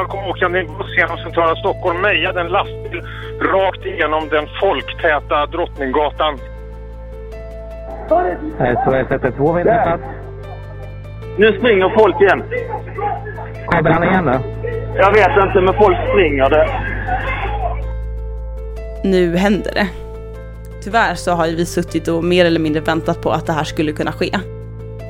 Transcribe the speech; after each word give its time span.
Jag 0.00 0.08
kom 0.08 0.24
åkande 0.24 0.58
i 0.58 0.60
en 0.62 0.78
buss 0.78 0.96
genom 0.96 1.18
centrala 1.18 1.56
Stockholm 1.56 2.00
mejade 2.00 2.40
en 2.40 2.48
lastbil 2.48 3.02
rakt 3.40 3.86
igenom 3.86 4.28
den 4.28 4.46
folktäta 4.60 5.46
Drottninggatan. 5.46 6.38
SOS 8.84 9.10
112 9.10 9.56
vid 9.56 9.64
plats. 9.64 10.02
Nu 11.38 11.58
springer 11.58 11.98
folk 11.98 12.20
igen. 12.20 12.42
Kommer 13.66 13.90
han 13.90 14.04
igen 14.04 14.24
då? 14.24 14.38
Jag 14.96 15.12
vet 15.12 15.44
inte, 15.46 15.60
men 15.60 15.74
folk 15.74 15.96
springer. 16.10 16.50
Det. 16.50 16.66
Nu 19.04 19.36
händer 19.36 19.72
det. 19.74 19.88
Tyvärr 20.84 21.14
så 21.14 21.32
har 21.32 21.46
ju 21.46 21.56
vi 21.56 21.66
suttit 21.66 22.08
och 22.08 22.24
mer 22.24 22.44
eller 22.44 22.60
mindre 22.60 22.80
väntat 22.82 23.22
på 23.22 23.30
att 23.30 23.46
det 23.46 23.52
här 23.52 23.64
skulle 23.64 23.92
kunna 23.92 24.12
ske. 24.12 24.30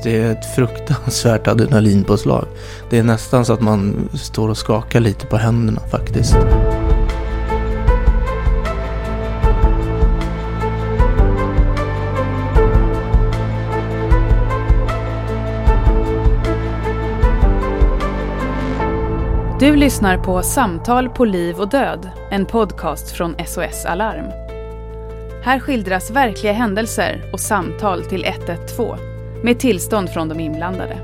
Det 0.02 0.22
är 0.22 0.32
ett 0.32 0.54
fruktansvärt 0.54 1.46
adrenalinpåslag. 1.46 2.46
Det 2.90 2.98
är 2.98 3.02
nästan 3.02 3.44
så 3.44 3.52
att 3.52 3.60
man 3.60 4.08
står 4.14 4.48
och 4.48 4.58
skakar 4.58 5.00
lite 5.00 5.26
på 5.26 5.36
händerna 5.36 5.80
faktiskt. 5.80 6.36
Du 19.60 19.76
lyssnar 19.76 20.18
på 20.18 20.42
Samtal 20.42 21.08
på 21.08 21.24
liv 21.24 21.60
och 21.60 21.68
död, 21.68 22.10
en 22.30 22.46
podcast 22.46 23.10
från 23.10 23.34
SOS 23.46 23.84
Alarm. 23.84 24.26
Här 25.44 25.58
skildras 25.58 26.10
verkliga 26.10 26.52
händelser 26.52 27.30
och 27.32 27.40
samtal 27.40 28.04
till 28.04 28.24
112 28.24 29.09
med 29.42 29.58
tillstånd 29.58 30.10
från 30.10 30.28
de 30.28 30.40
inblandade. 30.40 30.98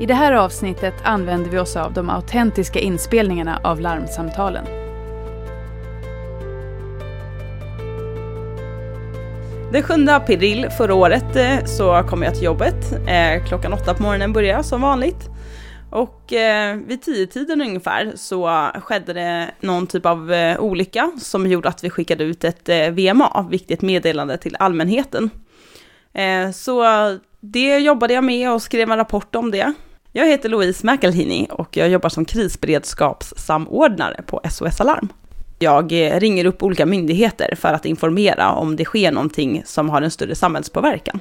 I 0.00 0.06
det 0.06 0.14
här 0.14 0.32
avsnittet 0.32 0.94
använder 1.04 1.50
vi 1.50 1.58
oss 1.58 1.76
av 1.76 1.92
de 1.92 2.10
autentiska 2.10 2.78
inspelningarna 2.78 3.60
av 3.64 3.80
larmsamtalen. 3.80 4.64
Den 9.72 9.82
7 9.82 9.94
april 10.08 10.66
förra 10.78 10.94
året 10.94 11.36
eh, 11.36 11.64
så 11.64 12.02
kom 12.08 12.22
jag 12.22 12.34
till 12.34 12.44
jobbet. 12.44 12.92
Eh, 12.92 13.46
klockan 13.48 13.72
åtta 13.72 13.94
på 13.94 14.02
morgonen 14.02 14.32
började 14.32 14.56
jag 14.56 14.64
som 14.64 14.80
vanligt. 14.80 15.28
Och 15.90 16.32
eh, 16.32 16.76
vid 16.76 17.02
tio 17.02 17.26
tiden 17.26 17.60
ungefär 17.60 18.12
så 18.16 18.70
skedde 18.74 19.12
det 19.12 19.50
någon 19.60 19.86
typ 19.86 20.06
av 20.06 20.32
eh, 20.32 20.60
olycka 20.60 21.12
som 21.20 21.46
gjorde 21.46 21.68
att 21.68 21.84
vi 21.84 21.90
skickade 21.90 22.24
ut 22.24 22.44
ett 22.44 22.68
eh, 22.68 22.90
VMA, 22.90 23.46
viktigt 23.50 23.82
meddelande 23.82 24.36
till 24.36 24.56
allmänheten. 24.58 25.30
Eh, 26.14 26.50
så 26.50 26.84
det 27.40 27.78
jobbade 27.78 28.14
jag 28.14 28.24
med 28.24 28.52
och 28.52 28.62
skrev 28.62 28.90
en 28.90 28.96
rapport 28.96 29.34
om 29.34 29.50
det. 29.50 29.72
Jag 30.12 30.26
heter 30.26 30.48
Louise 30.48 30.86
McElhinney 30.86 31.46
och 31.46 31.76
jag 31.76 31.88
jobbar 31.88 32.08
som 32.08 32.24
krisberedskapssamordnare 32.24 34.22
på 34.26 34.40
SOS 34.50 34.80
Alarm. 34.80 35.08
Jag 35.58 35.92
eh, 35.92 36.20
ringer 36.20 36.44
upp 36.44 36.62
olika 36.62 36.86
myndigheter 36.86 37.54
för 37.56 37.68
att 37.68 37.86
informera 37.86 38.52
om 38.52 38.76
det 38.76 38.84
sker 38.84 39.12
någonting 39.12 39.62
som 39.66 39.90
har 39.90 40.02
en 40.02 40.10
större 40.10 40.34
samhällspåverkan. 40.34 41.20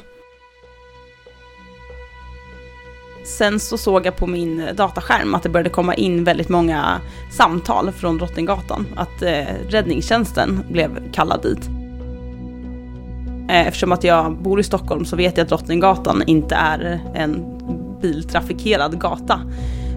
Sen 3.38 3.60
så 3.60 3.78
såg 3.78 4.06
jag 4.06 4.16
på 4.16 4.28
min 4.28 4.70
dataskärm 4.76 5.36
att 5.36 5.44
det 5.44 5.50
började 5.50 5.70
komma 5.70 5.96
in 5.96 6.24
väldigt 6.24 6.50
många 6.50 7.02
samtal 7.32 7.92
från 7.92 8.18
Drottninggatan. 8.18 8.88
Att 8.96 9.22
eh, 9.22 9.46
räddningstjänsten 9.70 10.64
blev 10.70 11.12
kallad 11.12 11.42
dit. 11.42 11.79
Eh, 13.50 13.68
eftersom 13.68 13.92
att 13.92 14.04
jag 14.04 14.38
bor 14.38 14.60
i 14.60 14.64
Stockholm 14.64 15.06
så 15.06 15.16
vet 15.16 15.38
jag 15.38 15.44
att 15.44 15.50
Drottninggatan 15.50 16.24
inte 16.28 16.56
är 16.56 17.00
en 17.14 17.46
biltrafikerad 18.02 19.02
gata. 19.02 19.42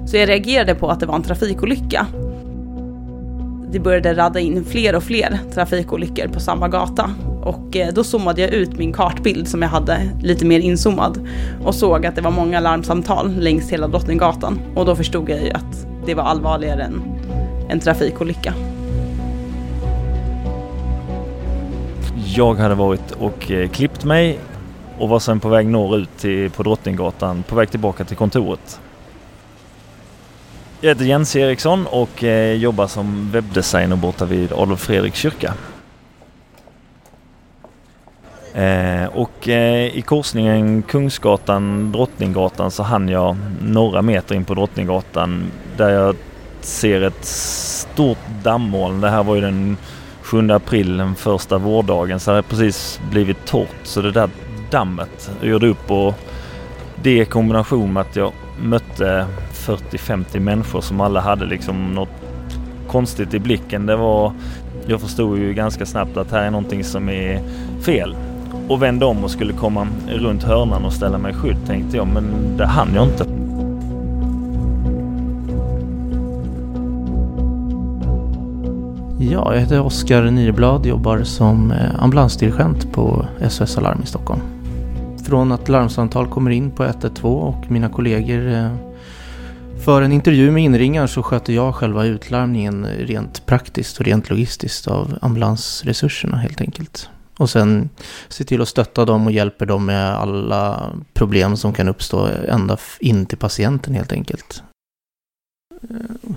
Så 0.07 0.17
jag 0.17 0.29
reagerade 0.29 0.75
på 0.75 0.91
att 0.91 1.01
det 1.01 1.07
var 1.07 1.15
en 1.15 1.23
trafikolycka. 1.23 2.07
Det 3.73 3.79
började 3.79 4.15
radda 4.15 4.41
in 4.41 4.65
fler 4.65 4.97
och 4.97 5.03
fler 5.03 5.39
trafikolyckor 5.55 6.29
på 6.29 6.41
samma 6.41 6.69
gata. 6.69 7.11
Och 7.43 7.77
eh, 7.77 7.93
då 7.95 8.05
zoomade 8.05 8.41
jag 8.41 8.51
ut 8.51 8.79
min 8.79 8.93
kartbild 8.93 9.49
som 9.49 9.63
jag 9.63 9.69
hade 9.69 10.11
lite 10.23 10.45
mer 10.45 10.59
inzoomad 10.59 11.29
och 11.65 11.75
såg 11.75 12.07
att 12.07 12.17
det 12.17 12.23
var 12.23 12.31
många 12.31 12.61
larmsamtal 12.61 13.35
längs 13.39 13.73
hela 13.73 13.89
Drottninggatan. 13.89 14.61
Och 14.75 14.87
då 14.87 14.97
förstod 14.97 15.31
jag 15.31 15.43
ju 15.43 15.51
att 15.51 15.87
det 16.07 16.15
var 16.15 16.25
allvarligare 16.25 16.83
än 16.83 17.03
en 17.69 17.81
trafikolycka. 17.81 18.55
Jag 22.35 22.55
hade 22.55 22.75
varit 22.75 23.11
och 23.11 23.51
eh, 23.51 23.69
klippt 23.69 24.05
mig 24.05 24.39
och 24.99 25.09
var 25.09 25.19
sen 25.19 25.41
på 25.41 25.49
väg 25.49 25.67
norrut 25.67 26.09
till, 26.19 26.51
på 26.51 26.63
Drottninggatan 26.63 27.43
på 27.43 27.55
väg 27.55 27.71
tillbaka 27.71 28.05
till 28.05 28.17
kontoret. 28.17 28.81
Jag 30.81 30.89
heter 30.89 31.05
Jens 31.05 31.37
Eriksson 31.37 31.87
och 31.87 32.25
eh, 32.25 32.53
jobbar 32.53 32.87
som 32.87 33.31
webbdesigner 33.31 33.97
borta 33.97 34.25
vid 34.25 34.53
Adolf 34.53 34.81
Fredriks 34.81 35.19
kyrka. 35.19 35.55
Eh, 38.55 39.07
och 39.07 39.49
i 39.49 40.03
korsningen 40.07 40.83
Kungsgatan 40.83 41.93
Drottninggatan 41.93 42.71
så 42.71 42.83
hann 42.83 43.09
jag 43.09 43.37
några 43.63 44.03
meter 44.03 44.35
in 44.35 44.45
på 44.45 44.55
Drottninggatan 44.55 45.51
där 45.77 45.89
jag 45.91 46.17
ser 46.61 47.01
ett 47.01 47.25
stort 47.25 48.27
dammoln. 48.43 49.01
Det 49.01 49.11
här 49.11 49.23
var 49.23 49.35
ju 49.35 49.41
den 49.41 49.77
7 50.33 50.51
april, 50.51 50.97
den 50.97 51.15
första 51.15 51.59
vårdagen, 51.59 52.21
så 52.21 52.31
hade 52.31 52.43
det 52.43 52.49
precis 52.49 53.01
blivit 53.11 53.47
torrt. 53.47 53.77
Så 53.83 54.03
det 54.03 54.11
där 54.11 54.31
dammet 54.71 55.31
gjorde 55.43 55.67
upp 55.67 55.91
och 55.91 56.15
det 57.03 57.21
i 57.21 57.25
kombination 57.25 57.93
med 57.93 58.01
att 58.01 58.17
jag 58.17 58.33
mötte 58.63 59.27
40-50 59.53 60.41
människor 60.41 60.81
som 60.81 61.01
alla 61.01 61.21
hade 61.21 61.47
liksom 61.47 61.95
något 61.95 62.09
konstigt 62.89 63.35
i 63.35 63.39
blicken. 63.39 63.87
Det 63.87 63.97
var, 63.97 64.33
jag 64.87 65.01
förstod 65.01 65.39
ju 65.39 65.55
ganska 65.55 65.87
snabbt 65.87 66.17
att 66.17 66.31
här 66.31 66.43
är 66.43 66.51
någonting 66.51 66.85
som 66.85 67.09
är 67.09 67.41
fel. 67.83 68.17
Och 68.69 68.83
vände 68.83 69.05
om 69.05 69.25
och 69.25 69.31
skulle 69.31 69.53
komma 69.53 69.87
runt 70.09 70.43
hörnan 70.43 70.85
och 70.85 70.93
ställa 70.93 71.19
mig 71.19 71.33
i 71.33 71.35
skydd 71.35 71.67
tänkte 71.67 71.97
jag, 71.97 72.07
men 72.07 72.57
det 72.57 72.67
hann 72.67 72.95
jag 72.95 73.05
inte. 73.05 73.42
Ja, 79.31 79.55
jag 79.55 79.61
heter 79.61 79.81
Oskar 79.81 80.23
Nyblad, 80.23 80.87
jobbar 80.87 81.23
som 81.23 81.71
eh, 81.71 82.03
ambulansdirigent 82.03 82.93
på 82.93 83.27
SOS 83.49 83.79
Alarm 83.79 84.03
i 84.03 84.07
Stockholm. 84.07 84.41
Från 85.27 85.53
att 85.53 85.69
larmsamtal 85.69 86.29
kommer 86.29 86.51
in 86.51 86.71
på 86.71 86.85
112 86.85 87.37
och 87.37 87.71
mina 87.71 87.89
kollegor 87.89 88.53
eh, 88.53 88.77
för 89.85 90.03
en 90.03 90.13
intervju 90.13 90.51
med 90.51 90.63
inringaren 90.63 91.09
så 91.09 91.23
sköter 91.23 91.53
jag 91.53 91.75
själva 91.75 92.05
utlarmningen 92.05 92.85
eh, 92.85 93.07
rent 93.07 93.47
praktiskt 93.47 93.99
och 93.99 94.07
rent 94.07 94.31
logistiskt 94.31 94.89
av 94.89 95.19
ambulansresurserna 95.21 96.37
helt 96.37 96.61
enkelt. 96.61 97.09
Och 97.37 97.51
sen 97.51 97.89
se 98.29 98.45
till 98.45 98.63
att 98.63 98.69
stötta 98.69 99.05
dem 99.05 99.27
och 99.27 99.33
hjälper 99.33 99.67
dem 99.67 99.87
med 99.87 100.15
alla 100.15 100.93
problem 101.15 101.57
som 101.57 101.73
kan 101.73 101.89
uppstå 101.89 102.29
ända 102.49 102.77
in 103.01 103.27
till 103.27 103.39
patienten 103.39 103.95
helt 103.95 104.13
enkelt. 104.13 104.63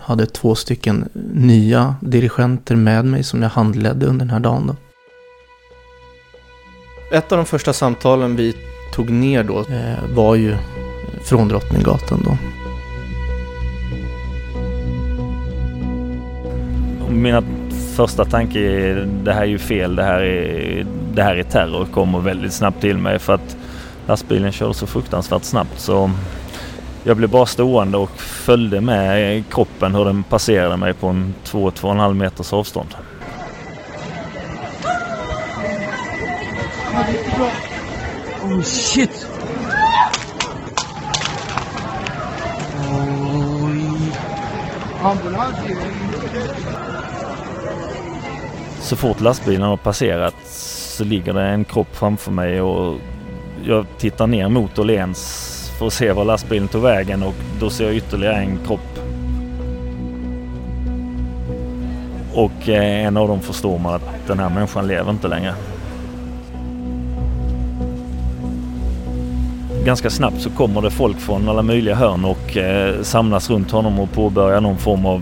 Hade 0.02 0.26
två 0.26 0.56
stycken 0.56 1.10
nya 1.34 1.96
dirigenter 2.02 2.76
med 2.76 3.06
mig 3.06 3.24
som 3.24 3.42
jag 3.42 3.50
handledde 3.50 4.06
under 4.06 4.26
den 4.26 4.34
här 4.34 4.40
dagen. 4.40 4.68
Då. 4.68 4.76
Ett 7.12 7.32
av 7.32 7.38
de 7.38 7.46
första 7.46 7.74
samtalen 7.74 8.36
vi 8.36 8.56
tog 8.94 9.10
ner 9.10 9.44
då 9.44 9.60
eh, 9.60 10.16
var 10.16 10.36
ju 10.36 10.56
från 11.24 11.48
Drottninggatan 11.48 12.22
då. 12.26 12.38
Mina 17.10 17.44
första 17.96 18.26
tanke 18.26 18.60
är 18.60 19.08
det 19.24 19.34
här 19.34 19.42
är 19.42 19.46
ju 19.46 19.58
fel, 19.58 19.96
det 19.96 20.04
här 20.04 20.22
är, 20.22 20.86
det 21.14 21.24
här 21.24 21.36
är 21.36 21.44
terror, 21.44 21.86
kommer 21.86 22.20
väldigt 22.20 22.54
snabbt 22.54 22.82
till 22.82 22.98
mig 22.98 23.20
för 23.20 23.34
att 23.34 23.58
lastbilen 24.08 24.52
körde 24.52 24.74
så 24.74 24.88
fruktansvärt 24.88 25.44
snabbt 25.44 25.80
så 25.80 26.12
jag 27.08 27.18
blev 27.18 27.30
bara 27.30 27.46
stående 27.46 27.98
och 27.98 28.20
följde 28.20 28.82
med 28.82 29.44
kroppen 29.50 29.96
hur 29.96 30.06
den 30.06 30.24
passerade 30.24 30.78
mig 30.78 30.94
på 30.94 31.08
en 31.08 31.34
2-2,5 31.46 32.14
meters 32.14 32.54
avstånd. 32.54 32.96
Oh 38.44 38.62
shit! 38.62 39.28
Så 48.82 48.96
fort 48.96 49.22
lastbilen 49.22 49.62
har 49.62 49.78
passerat 49.78 50.36
så 50.46 51.04
ligger 51.04 51.34
det 51.34 51.42
en 51.42 51.66
kropp 51.66 51.96
framför 51.96 52.32
mig 52.32 52.62
och 52.62 53.00
jag 53.64 53.86
tittar 53.98 54.28
ner 54.28 54.50
mot 54.50 54.80
Åhléns 54.80 55.45
för 55.80 55.88
att 55.88 55.94
se 55.94 56.12
var 56.12 56.26
lastbilen 56.26 56.68
tog 56.68 56.82
vägen 56.82 57.24
och 57.24 57.36
då 57.60 57.70
ser 57.70 57.86
jag 57.86 57.96
ytterligare 57.96 58.36
en 58.36 58.60
kropp. 58.68 59.00
Och 62.34 62.70
eh, 62.70 63.06
en 63.06 63.18
av 63.18 63.28
dem 63.28 63.42
förstår 63.42 63.80
man 63.80 63.94
att 63.94 64.28
den 64.28 64.40
här 64.40 64.50
människan 64.50 64.88
lever 64.88 65.12
inte 65.12 65.28
längre. 65.28 65.54
ganska 69.86 70.10
snabbt 70.10 70.42
så 70.42 70.50
kommer 70.50 70.82
det 70.82 70.92
folk 70.92 71.20
från 71.20 71.50
alla 71.50 71.62
möjliga 71.62 71.96
hörn 71.96 72.26
och 72.26 72.58
eh, 72.58 73.02
samlas 73.02 73.50
runt 73.50 73.72
honom 73.72 74.00
och 74.00 74.12
påbörjar 74.12 74.62
någon 74.62 74.78
form 74.78 75.06
av 75.06 75.22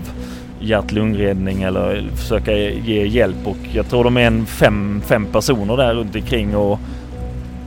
hjärt-lungräddning 0.60 1.62
eller 1.62 2.04
försöka 2.16 2.52
ge 2.52 3.06
hjälp 3.06 3.46
och 3.46 3.56
jag 3.72 3.88
tror 3.88 4.04
de 4.04 4.16
är 4.16 4.26
en 4.26 4.46
fem, 4.46 5.02
fem 5.06 5.26
personer 5.26 5.76
där 5.76 5.94
runt 5.94 6.14
omkring 6.16 6.56
och 6.56 6.78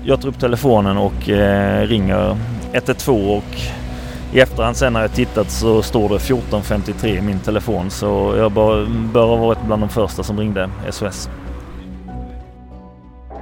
jag 0.03 0.21
tar 0.21 0.29
upp 0.29 0.39
telefonen 0.39 0.97
och 0.97 1.29
eh, 1.29 1.87
ringer 1.87 2.37
112 2.73 3.29
och 3.37 3.51
i 4.33 4.39
efterhand 4.39 4.75
sen 4.75 4.93
när 4.93 5.01
jag 5.01 5.11
tittat 5.11 5.49
så 5.49 5.81
står 5.81 6.09
det 6.09 6.15
1453 6.15 7.09
i 7.09 7.21
min 7.21 7.39
telefon 7.39 7.89
så 7.89 8.33
jag 8.37 8.51
bör, 8.51 8.75
bör 9.13 9.27
ha 9.27 9.35
varit 9.47 9.61
bland 9.67 9.81
de 9.81 9.89
första 9.89 10.23
som 10.23 10.37
ringde 10.39 10.69
SOS. 10.89 11.29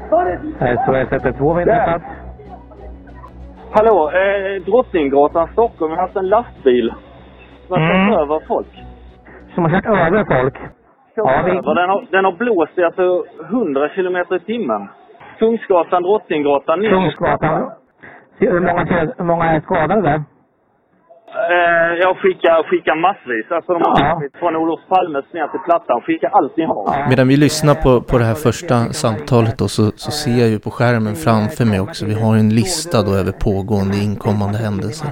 SOS 0.10 1.12
112 1.12 1.56
väntar 1.56 2.02
Hallå, 3.72 4.12
eh, 4.12 4.64
Drottninggatan 4.66 5.48
Stockholm. 5.52 5.92
Jag 5.92 5.98
har 5.98 6.04
haft 6.08 6.16
en 6.16 6.30
lastbil 6.30 6.94
som 7.68 7.82
har 7.82 7.90
Mm. 7.90 8.10
kört 8.10 8.20
över 8.22 8.40
folk. 8.48 8.68
Som 9.56 9.64
har 9.64 9.72
kört 9.72 9.86
över 9.86 10.42
folk? 10.42 10.56
Ja, 11.16 11.42
vi-. 11.46 11.52
Den, 11.52 11.90
har, 11.90 12.06
den 12.12 12.26
har 12.26 12.32
blåst 12.32 12.78
i 12.78 12.84
alltså 12.84 13.26
100 13.50 13.90
kilometer 13.90 14.36
i 14.36 14.40
timmen. 14.40 14.88
Kungsgatan, 15.40 16.04
Drottninggatan, 16.04 16.80
Hur 18.38 18.60
många, 18.60 19.14
hur 19.18 19.26
många 19.26 19.46
är 19.46 19.62
skadade 19.62 20.02
där? 20.02 20.24
Eh, 21.52 21.94
jag 22.00 22.18
skickar, 22.18 22.64
skickar 22.70 22.96
massvis. 22.96 23.52
Alltså 23.52 23.74
de 23.74 23.82
har 23.82 24.00
Ja. 24.00 24.20
ja. 24.22 24.40
från 24.40 24.56
Olof 24.56 24.80
Palmes 24.90 25.26
ner 25.34 25.48
till 25.48 25.60
Plattan. 25.60 26.02
Skickar 26.02 26.30
allt 26.34 26.58
ni 26.58 26.66
har. 26.66 27.10
Medan 27.10 27.28
vi 27.28 27.38
lyssnar 27.38 27.76
på, 27.76 28.02
på 28.02 28.18
det 28.18 28.24
här 28.24 28.34
första 28.34 28.76
samtalet 29.04 29.58
då, 29.58 29.68
så, 29.68 29.92
så 29.96 30.12
ser 30.12 30.38
jag 30.40 30.50
ju 30.50 30.60
på 30.60 30.72
skärmen 30.72 31.16
framför 31.16 31.66
mig 31.66 31.80
också. 31.80 32.06
Vi 32.06 32.14
har 32.24 32.36
en 32.36 32.50
lista 32.50 33.02
då 33.02 33.12
över 33.22 33.32
pågående 33.32 33.98
inkommande 33.98 34.58
händelser. 34.58 35.10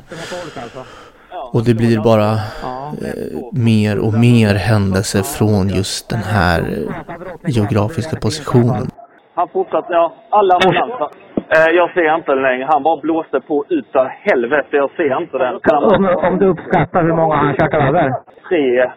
Och 1.54 1.64
det 1.66 1.74
blir 1.74 1.98
bara 2.04 2.32
eh, 2.32 3.60
mer 3.72 4.00
och 4.06 4.14
mer 4.14 4.56
händelser 4.56 5.24
från 5.38 5.70
just 5.70 6.10
den 6.10 6.24
här 6.24 6.60
eh, 6.60 7.50
geografiska 7.56 8.16
positionen. 8.20 8.88
Han 9.36 9.48
fortsatte, 9.54 9.94
ja, 9.94 10.14
alla 10.30 10.54
ambulanser. 10.56 11.08
Eh, 11.50 11.70
jag 11.76 11.94
ser 11.94 12.16
inte 12.16 12.32
den 12.32 12.44
längre. 12.44 12.68
Han 12.72 12.84
bara 12.84 13.02
blåste 13.02 13.40
på 13.40 13.66
utav 13.70 14.08
helvete. 14.08 14.68
Jag 14.72 14.92
ser 14.92 15.22
inte 15.22 15.38
den. 15.38 15.56
Om, 15.72 16.06
om 16.28 16.40
du 16.40 16.46
uppskattar 16.46 17.04
hur 17.04 17.14
många 17.14 17.36
han 17.36 17.56
kört 17.56 17.74
över? 17.74 18.14
Tre, 18.50 18.92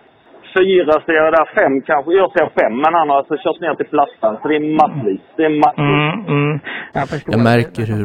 fyra 0.58 0.92
ser 1.06 1.12
jag 1.12 1.32
där. 1.32 1.46
Fem 1.58 1.82
kanske. 1.82 2.12
Jag 2.12 2.32
ser 2.32 2.46
fem, 2.60 2.76
men 2.82 2.94
han 2.94 3.08
har 3.10 3.16
alltså 3.16 3.36
kört 3.44 3.60
ner 3.60 3.74
till 3.74 3.86
Plattan. 3.86 4.38
Så 4.42 4.48
det 4.48 4.56
är 4.56 4.76
massvis. 4.82 5.20
Det 5.36 5.44
är 5.44 5.54
massvis. 5.64 6.26
Mm, 6.28 6.42
mm. 6.42 6.60
Jag. 6.92 7.06
Jag 7.26 7.42
märker 7.42 7.82
hur 7.92 8.04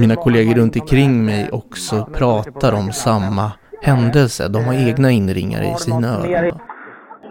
mina 0.00 0.16
kollegor 0.16 0.54
runt 0.54 0.76
omkring 0.80 1.24
mig 1.24 1.48
också 1.52 1.96
pratar 2.18 2.72
om 2.80 2.86
samma 3.06 3.46
händelse. 3.82 4.48
De 4.48 4.64
har 4.64 4.74
egna 4.88 5.10
inringare 5.10 5.64
i 5.64 5.74
sina 5.74 6.08
öron. 6.08 6.60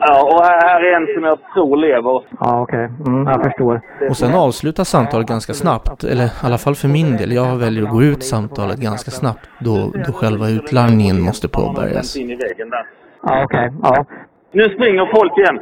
Ja, 0.07 0.23
och 0.31 0.43
här 0.45 0.81
är 0.83 0.91
en 0.97 1.07
som 1.15 1.23
jag 1.23 1.37
tror 1.53 1.77
lever. 1.77 2.15
Ja, 2.39 2.61
okej. 2.61 2.85
Mm, 3.07 3.27
jag 3.27 3.43
förstår. 3.43 3.81
Och 4.09 4.17
sen 4.17 4.33
avslutas 4.35 4.87
samtalet 4.89 5.27
ganska 5.27 5.53
snabbt, 5.53 6.03
eller 6.03 6.25
i 6.25 6.45
alla 6.47 6.57
fall 6.57 6.75
för 6.75 6.87
min 6.97 7.17
del. 7.19 7.31
Jag 7.41 7.49
väljer 7.65 7.83
att 7.83 7.95
gå 7.97 8.01
ut 8.03 8.23
samtalet 8.23 8.77
ganska 8.89 9.11
snabbt 9.11 9.49
då, 9.67 9.75
då 10.05 10.11
själva 10.19 10.45
utlarmningen 10.57 11.17
måste 11.27 11.47
påbörjas. 11.59 12.17
In 12.17 12.29
i 12.35 12.37
väggen 12.45 12.69
där. 12.75 12.85
Ja, 13.27 13.43
okej. 13.45 13.67
Ja. 13.83 14.05
Nu 14.51 14.63
springer 14.75 15.05
folk 15.17 15.33
igen. 15.41 15.57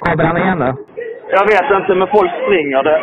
Kommer 0.00 0.24
han 0.24 0.36
igen 0.36 0.58
då? 0.58 0.70
Jag 1.38 1.46
vet 1.52 1.68
inte, 1.80 1.94
men 1.94 2.08
folk 2.18 2.30
springer. 2.44 2.82
Det, 2.88 2.98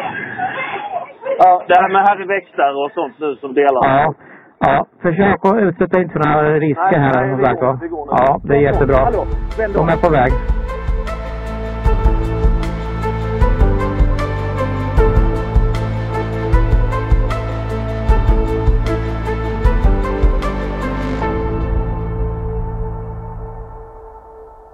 ja, 1.39 1.63
det 1.68 1.75
här 1.81 1.89
med 1.89 2.01
Harry 2.07 2.25
Växter 2.25 2.71
och 2.83 2.92
sånt 2.92 3.16
nu 3.19 3.36
som 3.36 3.54
delar. 3.54 3.83
Ja. 3.89 4.13
Ja, 4.60 4.86
försök 5.02 5.46
att 5.46 5.58
utsätta 5.58 6.02
inte 6.02 6.14
för 6.14 6.20
några 6.20 6.60
risker 6.60 7.00
här. 7.00 7.26
nej, 7.26 7.38
det 7.38 7.54
går, 7.62 7.78
det 7.82 7.88
går. 7.88 8.08
Ja, 8.12 8.40
det 8.44 8.56
är 8.56 8.60
jättebra. 8.62 8.98
Hallå. 8.98 9.26
De 9.74 9.90
är 9.90 9.98
på 9.98 10.10
väg. 10.10 10.32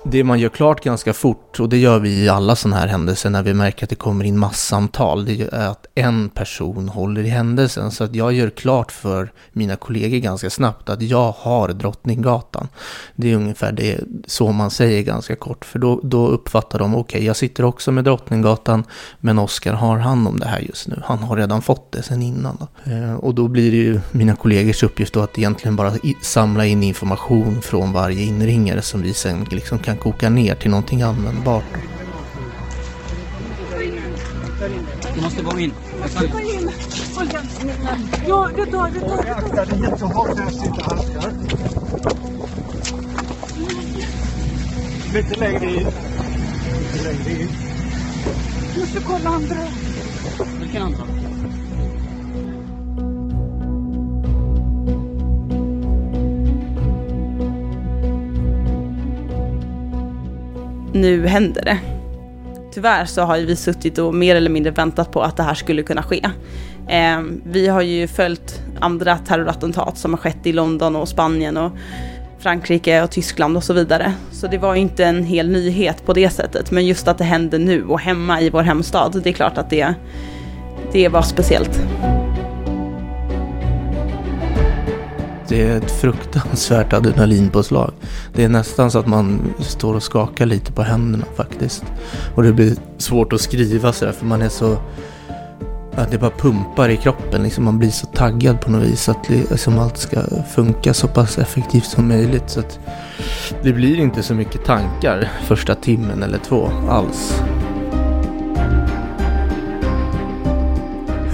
Det 0.07 0.23
man 0.23 0.39
gör 0.39 0.49
klart 0.49 0.83
ganska 0.83 1.13
fort, 1.13 1.59
och 1.59 1.69
det 1.69 1.77
gör 1.77 1.99
vi 1.99 2.23
i 2.23 2.29
alla 2.29 2.55
sådana 2.55 2.77
här 2.77 2.87
händelser 2.87 3.29
när 3.29 3.43
vi 3.43 3.53
märker 3.53 3.85
att 3.85 3.89
det 3.89 3.95
kommer 3.95 4.25
in 4.25 4.39
massamtal, 4.39 5.25
det 5.25 5.53
är 5.53 5.67
att 5.67 5.85
en 5.95 6.29
person 6.29 6.89
håller 6.89 7.23
i 7.23 7.29
händelsen. 7.29 7.91
Så 7.91 8.03
att 8.03 8.15
jag 8.15 8.33
gör 8.33 8.49
klart 8.49 8.91
för 8.91 9.31
mina 9.51 9.75
kollegor 9.75 10.17
ganska 10.17 10.49
snabbt 10.49 10.89
att 10.89 11.01
jag 11.01 11.31
har 11.37 11.69
Drottninggatan. 11.69 12.67
Det 13.15 13.31
är 13.31 13.35
ungefär 13.35 13.71
det, 13.71 13.99
så 14.27 14.51
man 14.51 14.71
säger 14.71 15.01
ganska 15.01 15.35
kort, 15.35 15.65
för 15.65 15.79
då, 15.79 15.99
då 16.03 16.27
uppfattar 16.27 16.79
de, 16.79 16.95
okej, 16.95 17.25
jag 17.25 17.35
sitter 17.35 17.65
också 17.65 17.91
med 17.91 18.03
Drottninggatan, 18.03 18.83
men 19.19 19.39
Oskar 19.39 19.73
har 19.73 19.97
hand 19.97 20.27
om 20.27 20.39
det 20.39 20.47
här 20.47 20.59
just 20.59 20.87
nu. 20.87 21.01
Han 21.05 21.17
har 21.17 21.37
redan 21.37 21.61
fått 21.61 21.91
det 21.91 22.03
sen 22.03 22.21
innan. 22.21 22.57
Då. 22.59 22.91
Eh, 22.91 23.15
och 23.15 23.35
då 23.35 23.47
blir 23.47 23.71
det 23.71 23.77
ju 23.77 23.99
mina 24.11 24.35
kollegors 24.35 24.83
uppgift 24.83 25.13
då 25.13 25.21
att 25.21 25.37
egentligen 25.37 25.75
bara 25.75 25.93
samla 26.21 26.65
in 26.65 26.83
information 26.83 27.61
från 27.61 27.93
varje 27.93 28.21
inringare 28.23 28.81
som 28.81 29.01
vi 29.01 29.13
sen 29.13 29.45
liksom 29.51 29.79
kan 29.79 29.94
koka 29.95 30.29
ner 30.29 30.55
till 30.55 30.69
någonting 30.69 31.01
användbart. 31.01 31.63
Du 35.15 35.21
måste 35.21 35.41
gå 35.41 35.59
in. 35.59 35.73
Ja, 38.27 38.49
det 38.55 38.65
tar, 38.65 38.89
det 38.89 38.99
tar, 38.99 39.23
det 39.23 39.97
tar. 39.97 41.31
Lite 45.13 45.39
längre 45.39 45.71
in. 45.71 45.87
Lite 46.93 47.03
längre 47.03 47.41
in. 47.41 47.49
Måste 48.79 48.99
kolla 48.99 49.29
andra. 49.29 49.57
Vilken 50.59 50.81
andra? 50.81 51.03
Nu 60.95 61.27
händer 61.27 61.61
det. 61.61 61.77
Tyvärr 62.73 63.05
så 63.05 63.21
har 63.21 63.37
ju 63.37 63.45
vi 63.45 63.55
suttit 63.55 63.97
och 63.97 64.15
mer 64.15 64.35
eller 64.35 64.49
mindre 64.49 64.71
väntat 64.71 65.11
på 65.11 65.21
att 65.21 65.37
det 65.37 65.43
här 65.43 65.53
skulle 65.53 65.83
kunna 65.83 66.03
ske. 66.03 66.21
Eh, 66.89 67.21
vi 67.43 67.67
har 67.67 67.81
ju 67.81 68.07
följt 68.07 68.61
andra 68.79 69.17
terrorattentat 69.17 69.97
som 69.97 70.13
har 70.13 70.17
skett 70.17 70.37
i 70.43 70.53
London 70.53 70.95
och 70.95 71.07
Spanien 71.07 71.57
och 71.57 71.71
Frankrike 72.39 73.03
och 73.03 73.11
Tyskland 73.11 73.57
och 73.57 73.63
så 73.63 73.73
vidare. 73.73 74.13
Så 74.31 74.47
det 74.47 74.57
var 74.57 74.75
ju 74.75 74.81
inte 74.81 75.05
en 75.05 75.23
hel 75.23 75.49
nyhet 75.49 76.05
på 76.05 76.13
det 76.13 76.29
sättet. 76.29 76.71
Men 76.71 76.85
just 76.85 77.07
att 77.07 77.17
det 77.17 77.23
hände 77.23 77.57
nu 77.57 77.83
och 77.85 77.99
hemma 77.99 78.41
i 78.41 78.49
vår 78.49 78.63
hemstad, 78.63 79.21
det 79.23 79.29
är 79.29 79.33
klart 79.33 79.57
att 79.57 79.69
det, 79.69 79.93
det 80.91 81.09
var 81.09 81.21
speciellt. 81.21 81.81
Det 85.47 85.61
är 85.61 85.77
ett 85.77 85.91
fruktansvärt 85.91 86.93
adrenalinpåslag. 86.93 87.91
Det 88.33 88.43
är 88.43 88.49
nästan 88.49 88.91
så 88.91 88.99
att 88.99 89.07
man 89.07 89.53
står 89.59 89.93
och 89.93 90.03
skakar 90.03 90.45
lite 90.45 90.71
på 90.71 90.81
händerna 90.81 91.25
faktiskt. 91.35 91.83
Och 92.35 92.43
det 92.43 92.53
blir 92.53 92.75
svårt 92.97 93.33
att 93.33 93.41
skriva 93.41 93.93
sådär 93.93 94.11
för 94.11 94.25
man 94.25 94.41
är 94.41 94.49
så... 94.49 94.77
Att 95.97 96.11
det 96.11 96.17
bara 96.17 96.31
pumpar 96.31 96.89
i 96.89 96.97
kroppen 96.97 97.43
liksom. 97.43 97.63
Man 97.63 97.79
blir 97.79 97.89
så 97.89 98.05
taggad 98.05 98.61
på 98.61 98.71
något 98.71 98.83
vis 98.83 99.09
att 99.09 99.29
liksom 99.29 99.79
allt 99.79 99.97
ska 99.97 100.19
funka 100.55 100.93
så 100.93 101.07
pass 101.07 101.37
effektivt 101.37 101.85
som 101.85 102.07
möjligt. 102.07 102.49
Så 102.49 102.59
att 102.59 102.79
det 103.63 103.73
blir 103.73 103.99
inte 103.99 104.23
så 104.23 104.33
mycket 104.33 104.65
tankar 104.65 105.31
första 105.43 105.75
timmen 105.75 106.23
eller 106.23 106.37
två 106.37 106.69
alls. 106.89 107.41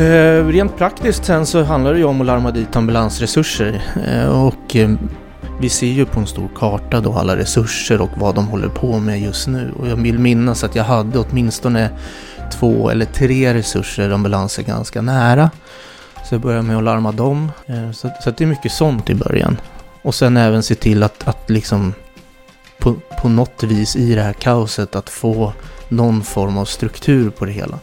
Eh, 0.01 0.47
rent 0.47 0.77
praktiskt 0.77 1.25
sen 1.25 1.45
så 1.45 1.63
handlar 1.63 1.93
det 1.93 1.99
ju 1.99 2.05
om 2.05 2.21
att 2.21 2.27
larma 2.27 2.51
dit 2.51 2.75
ambulansresurser. 2.75 3.81
Eh, 4.07 4.45
och 4.45 4.75
eh, 4.75 4.89
vi 5.59 5.69
ser 5.69 5.87
ju 5.87 6.05
på 6.05 6.19
en 6.19 6.27
stor 6.27 6.49
karta 6.55 7.01
då 7.01 7.13
alla 7.13 7.37
resurser 7.37 8.01
och 8.01 8.09
vad 8.17 8.35
de 8.35 8.47
håller 8.47 8.67
på 8.67 8.99
med 8.99 9.21
just 9.21 9.47
nu. 9.47 9.71
Och 9.79 9.87
jag 9.87 9.95
vill 9.95 10.19
minnas 10.19 10.63
att 10.63 10.75
jag 10.75 10.83
hade 10.83 11.19
åtminstone 11.19 11.89
två 12.51 12.89
eller 12.89 13.05
tre 13.05 13.53
resurser 13.53 14.09
ambulanser 14.09 14.63
ganska 14.63 15.01
nära. 15.01 15.51
Så 16.29 16.35
jag 16.35 16.41
börjar 16.41 16.61
med 16.61 16.77
att 16.77 16.83
larma 16.83 17.11
dem. 17.11 17.51
Eh, 17.65 17.91
så, 17.91 18.09
så 18.23 18.31
det 18.31 18.43
är 18.43 18.47
mycket 18.47 18.71
sånt 18.71 19.09
i 19.09 19.15
början. 19.15 19.57
Och 20.01 20.15
sen 20.15 20.37
även 20.37 20.63
se 20.63 20.75
till 20.75 21.03
att, 21.03 21.27
att 21.27 21.49
liksom 21.49 21.93
på, 22.79 22.95
på 23.21 23.29
något 23.29 23.63
vis 23.63 23.95
i 23.95 24.15
det 24.15 24.21
här 24.21 24.33
kaoset 24.33 24.95
att 24.95 25.09
få 25.09 25.53
någon 25.89 26.23
form 26.23 26.57
av 26.57 26.65
struktur 26.65 27.29
på 27.29 27.45
det 27.45 27.51
hela. 27.51 27.79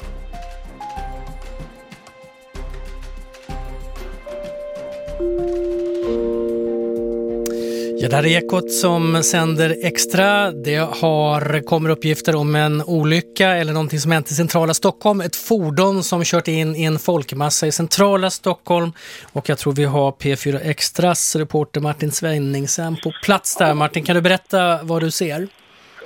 Ja, 8.00 8.08
där 8.08 8.26
är 8.26 8.38
Ekot 8.38 8.70
som 8.70 9.22
sänder 9.22 9.74
extra. 9.90 10.50
Det 10.50 10.76
har, 10.76 11.66
kommer 11.66 11.90
uppgifter 11.90 12.36
om 12.36 12.54
en 12.54 12.82
olycka 12.82 13.48
eller 13.48 13.72
någonting 13.72 13.98
som 13.98 14.12
hänt 14.12 14.30
i 14.30 14.34
centrala 14.34 14.74
Stockholm. 14.74 15.20
Ett 15.20 15.36
fordon 15.48 16.02
som 16.02 16.24
kört 16.24 16.48
in 16.48 16.76
i 16.76 16.84
en 16.84 16.98
folkmassa 16.98 17.66
i 17.66 17.72
centrala 17.72 18.30
Stockholm. 18.30 18.92
Och 19.32 19.48
jag 19.48 19.58
tror 19.58 19.72
vi 19.72 19.84
har 19.84 20.10
P4 20.10 20.70
Extras 20.70 21.36
reporter 21.36 21.80
Martin 21.80 22.12
Svenningsen 22.12 22.96
på 22.96 23.12
plats 23.24 23.56
där. 23.56 23.74
Martin, 23.74 24.04
kan 24.04 24.14
du 24.16 24.22
berätta 24.22 24.78
vad 24.82 25.02
du 25.02 25.10
ser? 25.10 25.48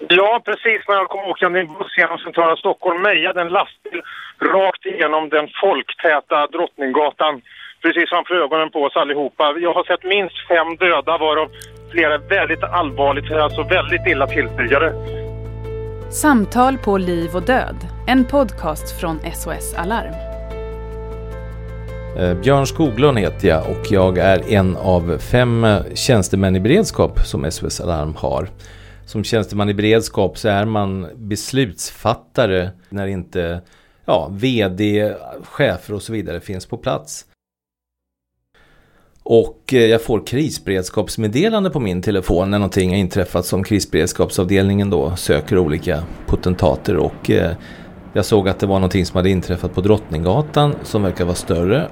Ja, 0.09 0.43
precis 0.45 0.81
när 0.89 0.95
jag 0.95 1.09
kom 1.09 1.25
åkande 1.31 1.59
i 1.59 1.63
en 1.63 1.73
buss 1.79 1.99
genom 1.99 2.19
centrala 2.19 2.57
Stockholm 2.57 3.03
mejade 3.03 3.41
en 3.41 3.49
lastbil 3.49 4.03
rakt 4.43 4.87
igenom 4.87 5.29
den 5.29 5.49
folktäta 5.63 6.47
Drottninggatan 6.47 7.43
precis 7.83 8.09
framför 8.09 8.35
ögonen 8.45 8.71
på 8.71 8.79
oss 8.83 8.97
allihopa. 8.97 9.45
Jag 9.67 9.75
har 9.75 9.85
sett 9.85 10.05
minst 10.05 10.37
fem 10.49 10.77
döda 10.77 11.19
varav 11.19 11.49
flera 11.93 12.19
väldigt 12.19 12.63
allvarligt, 12.63 13.33
alltså 13.33 13.63
väldigt 13.63 14.07
illa 14.07 14.27
tilltygade. 14.27 14.89
Samtal 16.13 16.79
på 16.79 16.99
liv 16.99 17.31
och 17.35 17.43
död. 17.43 17.77
En 18.07 18.25
podcast 18.25 19.01
från 19.01 19.19
SOS 19.35 19.75
Alarm. 19.75 20.15
Eh, 22.19 22.35
Björn 22.35 22.67
Skoglund 22.67 23.19
heter 23.19 23.49
jag 23.49 23.71
och 23.71 23.87
jag 23.91 24.19
är 24.19 24.53
en 24.53 24.77
av 24.77 25.19
fem 25.19 25.67
tjänstemän 25.95 26.57
i 26.57 26.61
beredskap 26.61 27.19
som 27.19 27.51
SOS 27.51 27.81
Alarm 27.81 28.15
har. 28.15 28.49
Som 29.07 29.25
tjänsteman 29.25 29.69
i 29.69 29.75
beredskap 29.75 30.39
så 30.39 30.49
är 30.49 30.65
man 30.65 31.09
beslutsfattare 31.15 32.71
när 32.89 33.07
inte 33.07 33.61
ja, 34.05 34.29
vd, 34.33 35.15
chefer 35.45 35.95
och 35.95 36.03
så 36.03 36.13
vidare 36.13 36.41
finns 36.41 36.67
på 36.67 36.77
plats. 36.77 37.27
Och 39.25 39.75
eh, 39.75 39.87
jag 39.87 40.03
får 40.03 40.27
krisberedskapsmeddelande 40.27 41.71
på 41.71 41.81
min 41.81 42.03
telefon 42.03 42.51
när 42.51 42.59
någonting 42.59 42.91
har 42.91 42.97
inträffat 42.97 43.47
som 43.47 43.65
krisberedskapsavdelningen 43.65 44.91
då 44.91 45.17
söker 45.17 45.59
olika 45.59 46.03
potentater 46.27 46.97
och 46.97 47.31
eh, 47.31 47.53
jag 48.13 48.25
såg 48.25 48.49
att 48.49 48.59
det 48.59 48.67
var 48.67 48.75
någonting 48.75 49.07
som 49.07 49.17
hade 49.17 49.31
inträffat 49.31 49.75
på 49.75 49.81
Drottninggatan 49.81 50.75
som 50.83 51.03
verkar 51.03 51.25
vara 51.25 51.35
större. 51.35 51.89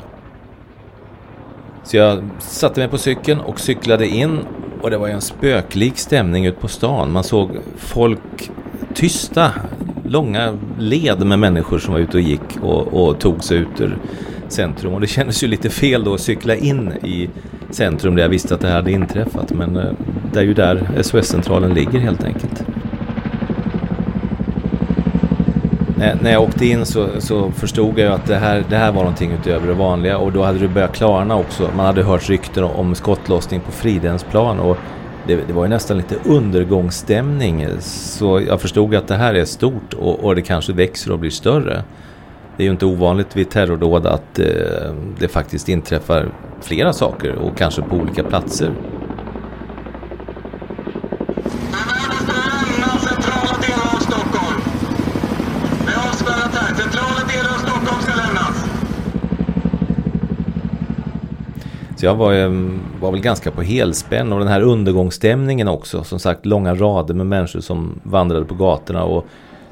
Så 1.84 1.96
jag 1.96 2.30
satte 2.38 2.80
mig 2.80 2.88
på 2.88 2.99
cykeln 2.99 3.40
och 3.40 3.60
cyklade 3.60 4.06
in 4.06 4.38
och 4.82 4.90
det 4.90 4.99
var 4.99 5.08
en 5.08 5.20
spöklik 5.20 5.99
stämning 5.99 6.46
ut 6.46 6.60
på 6.60 6.68
stan. 6.68 7.12
Man 7.12 7.25
såg 7.25 7.50
folk 7.76 8.50
tysta, 8.94 9.52
långa 10.04 10.58
led 10.78 11.26
med 11.26 11.38
människor 11.38 11.78
som 11.78 11.94
var 11.94 12.00
ute 12.00 12.16
och 12.16 12.22
gick 12.22 12.56
och, 12.62 12.87
och 12.87 13.20
tog 13.20 13.44
sig 13.44 13.58
ut 13.58 13.80
ur 13.80 13.99
centrum. 14.52 14.95
Och 14.95 15.00
det 15.00 15.07
kändes 15.07 15.42
ju 15.45 15.49
lite 15.49 15.71
fel 15.71 16.04
då 16.04 16.14
att 16.14 16.21
cykla 16.21 16.54
in 16.54 16.92
i 16.92 17.28
centrum 17.71 18.16
där 18.16 18.23
jag 18.23 18.28
visste 18.28 18.54
att 18.54 18.61
det 18.61 18.69
här 18.69 18.75
hade 18.75 18.92
inträffat. 18.92 19.52
Men 19.52 19.76
eh, 19.76 19.92
det 20.33 20.38
är 20.38 20.45
ju 20.45 20.54
där 20.54 21.02
SOS-centralen 21.02 21.75
ligger 21.75 21.99
helt 21.99 22.25
enkelt. 22.25 22.64
När 26.23 26.33
jag 26.33 26.42
åkte 26.42 26.66
in 26.66 26.87
så, 26.87 27.09
så, 27.19 27.50
förstod 27.50 27.99
jag 27.99 28.12
att 28.12 28.26
det 28.26 28.37
här, 28.37 28.64
det 28.69 28.76
här 28.76 28.92
var 28.92 29.02
någonting 29.02 29.33
utöver 29.33 29.66
det 29.66 29.75
vanliga 29.75 30.19
och 30.19 30.33
då 30.33 30.42
hade 30.42 30.59
det 30.59 30.69
börjat 30.69 30.92
klarna 30.92 31.37
också. 31.37 31.71
Man 31.76 31.87
hade 31.87 32.02
hört 32.02 32.28
rykten 32.28 32.64
om 32.64 32.95
skottlossning 32.95 33.61
på 33.61 33.73
Fridhemsplan 33.73 34.61
och 34.61 34.76
det, 35.26 35.37
det, 35.47 35.52
var 35.52 35.64
ju 35.64 35.69
nästan 35.69 35.97
lite 35.97 36.16
undergångsstämning. 36.25 37.66
Så 37.80 38.40
jag 38.40 38.61
förstod 38.61 38.95
att 38.95 39.09
det 39.09 39.14
här 39.14 39.35
är 39.35 39.45
stort 39.45 39.95
och, 39.95 40.25
och 40.25 40.35
det 40.35 40.42
kanske 40.42 40.73
växer 40.73 41.12
och 41.12 41.19
blir 41.19 41.30
större. 41.30 41.85
Det 42.61 42.64
är 42.64 42.67
ju 42.67 42.73
inte 42.73 42.87
ovanligt 42.87 43.37
vid 43.37 43.50
terrordåd 43.50 44.07
att 44.07 44.38
eh, 44.38 44.47
det 45.19 45.29
faktiskt 45.29 45.69
inträffar 45.69 46.33
flera 46.61 46.93
saker 46.93 47.35
och 47.35 47.57
kanske 47.57 47.83
på 47.83 47.97
olika 47.97 48.23
platser. 48.23 48.73
Så 61.97 62.07
jag 62.07 62.14
var, 62.14 62.33
eh, 62.33 62.50
var 63.00 63.11
väl 63.12 63.21
ganska 63.21 63.50
på 63.50 63.62
helspänn 63.62 64.33
och 64.33 64.38
den 64.38 64.49
här 64.49 64.62
undergångsstämningen 64.62 65.69
också. 65.69 66.05
Som 66.05 66.19
sagt 66.19 66.47
långa 66.47 66.75
rader 66.75 67.14
med 67.14 67.26
människor 67.26 67.61
som 67.61 68.00
vandrade 68.02 68.45
på 68.45 68.55
gatorna 68.55 69.05
och 69.05 69.26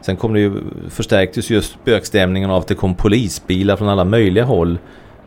Sen 0.08 0.16
kom 0.16 0.32
det 0.32 0.40
ju, 0.40 0.52
förstärktes 0.88 1.50
just 1.50 1.72
spökstämningen 1.72 2.50
av 2.50 2.60
att 2.60 2.68
det 2.68 2.74
kom 2.74 2.94
polisbilar 2.94 3.76
från 3.76 3.88
alla 3.88 4.04
möjliga 4.04 4.44
håll. 4.44 4.78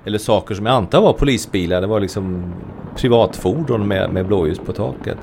Eller 0.06 0.18
saker 0.18 0.56
som 0.56 0.66
jag 0.66 0.76
antar 0.76 1.02
var 1.02 1.14
polisbilar. 1.14 1.82
Det 1.82 1.88
var 1.88 2.00
liksom 2.00 2.54
privatfordon 2.96 3.88
med, 3.88 4.14
med 4.14 4.26
blåljus 4.26 4.60
på 4.60 4.74
taket. 4.74 5.18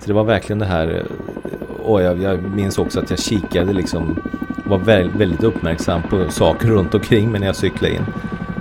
Så 0.00 0.06
det 0.06 0.12
var 0.12 0.24
verkligen 0.24 0.58
det 0.58 0.66
här. 0.66 0.88
Eh, 0.88 1.86
och 1.86 2.02
jag, 2.02 2.22
jag 2.22 2.42
minns 2.42 2.78
också 2.78 3.00
att 3.00 3.10
jag 3.10 3.18
kikade 3.18 3.72
liksom. 3.72 4.22
Var 4.64 4.78
väldigt 5.18 5.42
uppmärksam 5.42 6.02
på 6.02 6.30
saker 6.30 6.68
runt 6.68 6.94
omkring 6.94 7.30
mig 7.30 7.40
när 7.40 7.46
jag 7.46 7.56
cyklade 7.56 7.94
in. 7.94 8.04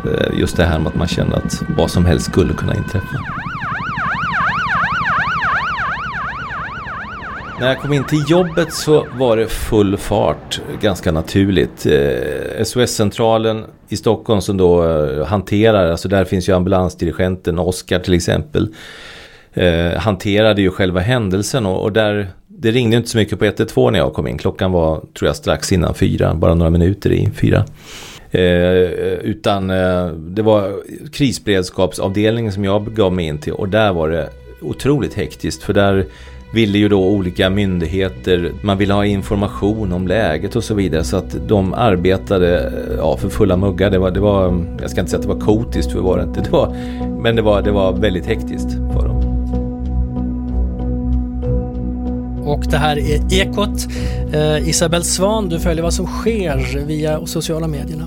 Eh, 0.05 0.39
just 0.39 0.57
det 0.57 0.63
här 0.63 0.79
med 0.79 0.87
att 0.87 0.95
man 0.95 1.07
kände 1.07 1.35
att 1.35 1.63
vad 1.77 1.91
som 1.91 2.05
helst 2.05 2.25
skulle 2.25 2.53
kunna 2.53 2.75
inträffa. 2.75 3.34
När 7.59 7.67
jag 7.67 7.79
kom 7.79 7.93
in 7.93 8.03
till 8.03 8.23
jobbet 8.27 8.73
så 8.73 9.07
var 9.17 9.37
det 9.37 9.47
full 9.47 9.97
fart, 9.97 10.61
ganska 10.81 11.11
naturligt. 11.11 11.85
Eh, 11.85 12.63
SOS-centralen 12.63 13.65
i 13.89 13.97
Stockholm 13.97 14.41
som 14.41 14.57
då 14.57 14.83
eh, 14.83 15.25
hanterar, 15.25 15.91
alltså 15.91 16.07
där 16.07 16.25
finns 16.25 16.49
ju 16.49 16.53
ambulansdirigenten 16.53 17.59
Oskar 17.59 17.99
till 17.99 18.13
exempel. 18.13 18.67
Eh, 19.53 19.97
hanterade 19.97 20.61
ju 20.61 20.71
själva 20.71 20.99
händelsen 20.99 21.65
och, 21.65 21.83
och, 21.83 21.91
där, 21.91 22.27
det 22.47 22.71
ringde 22.71 22.97
inte 22.97 23.09
så 23.09 23.17
mycket 23.17 23.39
på 23.39 23.45
112 23.45 23.91
när 23.91 23.99
jag 23.99 24.13
kom 24.13 24.27
in. 24.27 24.37
Klockan 24.37 24.71
var, 24.71 24.99
tror 24.99 25.27
jag, 25.27 25.35
strax 25.35 25.71
innan 25.71 25.93
fyra, 25.93 26.33
bara 26.33 26.53
några 26.53 26.71
minuter 26.71 27.11
i 27.11 27.29
fyra. 27.35 27.65
Eh, 28.31 28.41
utan 29.23 29.69
eh, 29.69 30.07
det 30.07 30.41
var 30.41 30.73
krisberedskapsavdelningen 31.11 32.51
som 32.51 32.63
jag 32.63 32.95
gav 32.95 33.13
mig 33.13 33.25
in 33.25 33.37
till 33.37 33.53
och 33.53 33.69
där 33.69 33.93
var 33.93 34.09
det 34.09 34.29
otroligt 34.61 35.13
hektiskt 35.13 35.63
för 35.63 35.73
där 35.73 36.05
ville 36.55 36.77
ju 36.77 36.89
då 36.89 37.07
olika 37.07 37.49
myndigheter, 37.49 38.51
man 38.61 38.77
ville 38.77 38.93
ha 38.93 39.05
information 39.05 39.93
om 39.93 40.07
läget 40.07 40.55
och 40.55 40.63
så 40.63 40.73
vidare. 40.73 41.03
Så 41.03 41.17
att 41.17 41.35
de 41.47 41.73
arbetade 41.73 42.73
ja, 42.97 43.17
för 43.17 43.29
fulla 43.29 43.57
muggar. 43.57 43.89
Det 43.89 43.97
var, 43.97 44.11
det 44.11 44.19
var, 44.19 44.65
jag 44.81 44.89
ska 44.89 44.99
inte 44.99 45.11
säga 45.11 45.19
att 45.19 45.27
det 45.27 45.33
var 45.33 45.39
kotiskt, 45.39 45.91
för 45.91 45.99
det 45.99 46.05
var 46.05 46.17
det 46.17 46.23
inte. 46.23 46.41
Det 46.41 46.51
var, 46.51 46.75
men 47.21 47.35
det 47.35 47.41
var, 47.41 47.61
det 47.61 47.71
var 47.71 47.93
väldigt 47.93 48.25
hektiskt 48.25 48.71
för 48.71 49.07
dem. 49.07 49.21
Och 52.45 52.65
det 52.69 52.77
här 52.77 52.97
är 52.97 53.33
Ekot. 53.33 53.87
Eh, 54.33 54.69
Isabel 54.69 55.03
Svan, 55.03 55.49
du 55.49 55.59
följer 55.59 55.83
vad 55.83 55.93
som 55.93 56.07
sker 56.07 56.85
via 56.85 57.25
sociala 57.25 57.67
medierna. 57.67 58.05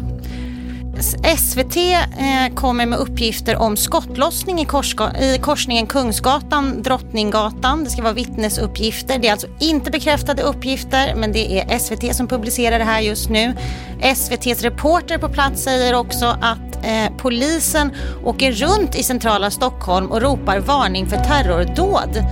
SVT 1.38 1.76
eh, 1.76 2.54
kommer 2.54 2.86
med 2.86 2.98
uppgifter 2.98 3.56
om 3.56 3.76
skottlossning 3.76 4.58
i, 4.60 4.62
i 4.62 5.38
korsningen 5.38 5.86
Kungsgatan, 5.86 6.82
Drottninggatan. 6.82 7.84
Det 7.84 7.90
ska 7.90 8.02
vara 8.02 8.12
vittnesuppgifter. 8.12 9.18
Det 9.18 9.28
är 9.28 9.32
alltså 9.32 9.46
inte 9.60 9.90
bekräftade 9.90 10.42
uppgifter 10.42 11.14
men 11.14 11.32
det 11.32 11.60
är 11.60 11.78
SVT 11.78 12.16
som 12.16 12.28
publicerar 12.28 12.78
det 12.78 12.84
här 12.84 13.00
just 13.00 13.28
nu. 13.28 13.56
SVTs 14.00 14.62
reporter 14.62 15.18
på 15.18 15.28
plats 15.28 15.62
säger 15.62 15.94
också 15.94 16.26
att 16.40 16.84
eh, 16.84 17.16
polisen 17.16 17.92
åker 18.24 18.52
runt 18.52 18.96
i 18.96 19.02
centrala 19.02 19.50
Stockholm 19.50 20.06
och 20.06 20.22
ropar 20.22 20.60
varning 20.60 21.06
för 21.06 21.16
terrordåd. 21.16 22.24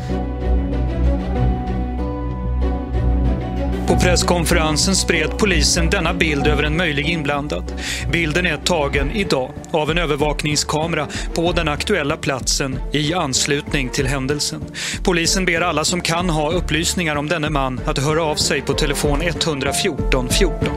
På 3.87 3.97
presskonferensen 3.97 4.97
spred 4.97 5.39
polisen 5.39 5.91
denna 5.91 6.15
bild 6.15 6.47
över 6.47 6.63
en 6.63 6.77
möjlig 6.77 7.09
inblandad. 7.09 7.65
Bilden 8.13 8.47
är 8.47 8.57
tagen 8.57 9.11
idag 9.11 9.51
av 9.71 9.91
en 9.91 9.99
övervakningskamera 9.99 11.07
på 11.35 11.53
den 11.53 11.69
aktuella 11.69 12.17
platsen 12.17 12.79
i 12.93 13.15
anslutning 13.15 13.89
till 13.89 14.07
händelsen. 14.07 14.61
Polisen 15.03 15.45
ber 15.45 15.61
alla 15.61 15.85
som 15.85 16.01
kan 16.01 16.31
ha 16.31 16.53
upplysningar 16.53 17.17
om 17.17 17.29
denne 17.29 17.51
man 17.51 17.81
att 17.85 17.99
höra 17.99 18.25
av 18.25 18.35
sig 18.35 18.61
på 18.61 18.73
telefon 18.73 19.23
114 19.23 20.29
14. 20.29 20.69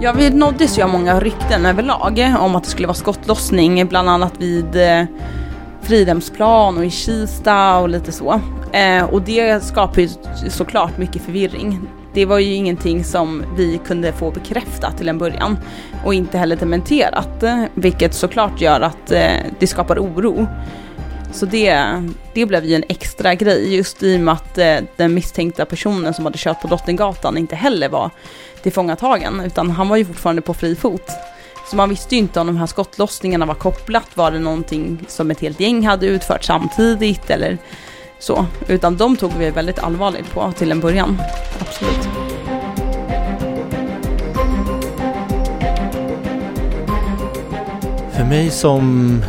Ja, 0.00 0.12
vi 0.12 0.30
nåddes 0.30 0.78
ju 0.78 0.82
av 0.82 0.88
många 0.88 1.20
rykten 1.20 1.66
överlag 1.66 2.34
om 2.38 2.56
att 2.56 2.64
det 2.64 2.70
skulle 2.70 2.86
vara 2.86 2.94
skottlossning, 2.94 3.86
bland 3.86 4.08
annat 4.08 4.32
vid 4.38 4.76
eh, 4.76 5.04
Fridhemsplan 5.82 6.78
och 6.78 6.84
i 6.84 6.90
Kista 6.90 7.78
och 7.78 7.88
lite 7.88 8.12
så. 8.12 8.40
Eh, 8.72 9.04
och 9.04 9.22
det 9.22 9.64
skapar 9.64 10.00
ju 10.00 10.08
såklart 10.50 10.98
mycket 10.98 11.22
förvirring. 11.22 11.80
Det 12.14 12.26
var 12.26 12.38
ju 12.38 12.54
ingenting 12.54 13.04
som 13.04 13.44
vi 13.56 13.80
kunde 13.86 14.12
få 14.12 14.30
bekräftat 14.30 14.98
till 14.98 15.08
en 15.08 15.18
början 15.18 15.58
och 16.04 16.14
inte 16.14 16.38
heller 16.38 16.56
dementerat, 16.56 17.42
eh, 17.42 17.64
vilket 17.74 18.14
såklart 18.14 18.60
gör 18.60 18.80
att 18.80 19.12
eh, 19.12 19.32
det 19.58 19.66
skapar 19.66 19.98
oro. 19.98 20.46
Så 21.32 21.46
det, 21.46 22.02
det 22.34 22.46
blev 22.46 22.64
ju 22.64 22.74
en 22.74 22.84
extra 22.88 23.34
grej 23.34 23.76
just 23.76 24.02
i 24.02 24.16
och 24.16 24.20
med 24.20 24.34
att 24.34 24.58
eh, 24.58 24.76
den 24.96 25.14
misstänkta 25.14 25.64
personen 25.64 26.14
som 26.14 26.24
hade 26.24 26.38
kört 26.38 26.62
på 26.62 26.68
Drottninggatan 26.68 27.38
inte 27.38 27.56
heller 27.56 27.88
var 27.88 28.10
tillfångatagen 28.62 29.40
utan 29.40 29.70
han 29.70 29.88
var 29.88 29.96
ju 29.96 30.04
fortfarande 30.04 30.42
på 30.42 30.54
fri 30.54 30.76
fot. 30.76 31.10
Så 31.72 31.76
man 31.76 31.88
visste 31.88 32.14
ju 32.14 32.18
inte 32.18 32.40
om 32.40 32.46
de 32.46 32.56
här 32.56 32.66
skottlossningarna 32.66 33.46
var 33.46 33.54
kopplat. 33.54 34.16
Var 34.16 34.30
det 34.30 34.38
någonting 34.38 35.04
som 35.08 35.30
ett 35.30 35.40
helt 35.40 35.60
gäng 35.60 35.86
hade 35.86 36.06
utfört 36.06 36.44
samtidigt 36.44 37.30
eller 37.30 37.58
så. 38.18 38.46
Utan 38.68 38.96
de 38.96 39.16
tog 39.16 39.32
vi 39.38 39.50
väldigt 39.50 39.78
allvarligt 39.78 40.30
på 40.32 40.52
till 40.52 40.72
en 40.72 40.80
början. 40.80 41.22
Absolut. 41.60 42.08
För 48.12 48.24
mig 48.24 48.50
som 48.50 49.24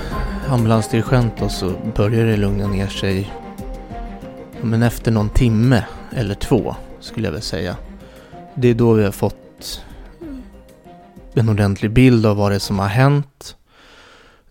ambulansdirigent 0.50 1.34
då 1.40 1.50
så 1.50 1.72
börjar 1.96 2.26
det 2.26 2.38
lugna 2.38 2.68
ner 2.68 2.88
sig 2.88 3.34
men 4.62 4.84
efter 4.84 5.12
någon 5.12 5.30
timme 5.30 5.84
eller 6.16 6.36
två 6.36 6.76
skulle 7.00 7.28
jag 7.28 7.34
väl 7.34 7.42
säga. 7.42 7.76
Det 8.54 8.68
är 8.68 8.74
då 8.74 8.94
vi 8.94 9.04
har 9.04 9.12
fått 9.12 9.43
en 11.34 11.50
ordentlig 11.50 11.92
bild 11.92 12.26
av 12.26 12.38
vad 12.38 12.52
det 12.52 12.56
är 12.56 12.60
som 12.60 12.80
har 12.80 12.88
hänt. 12.88 13.56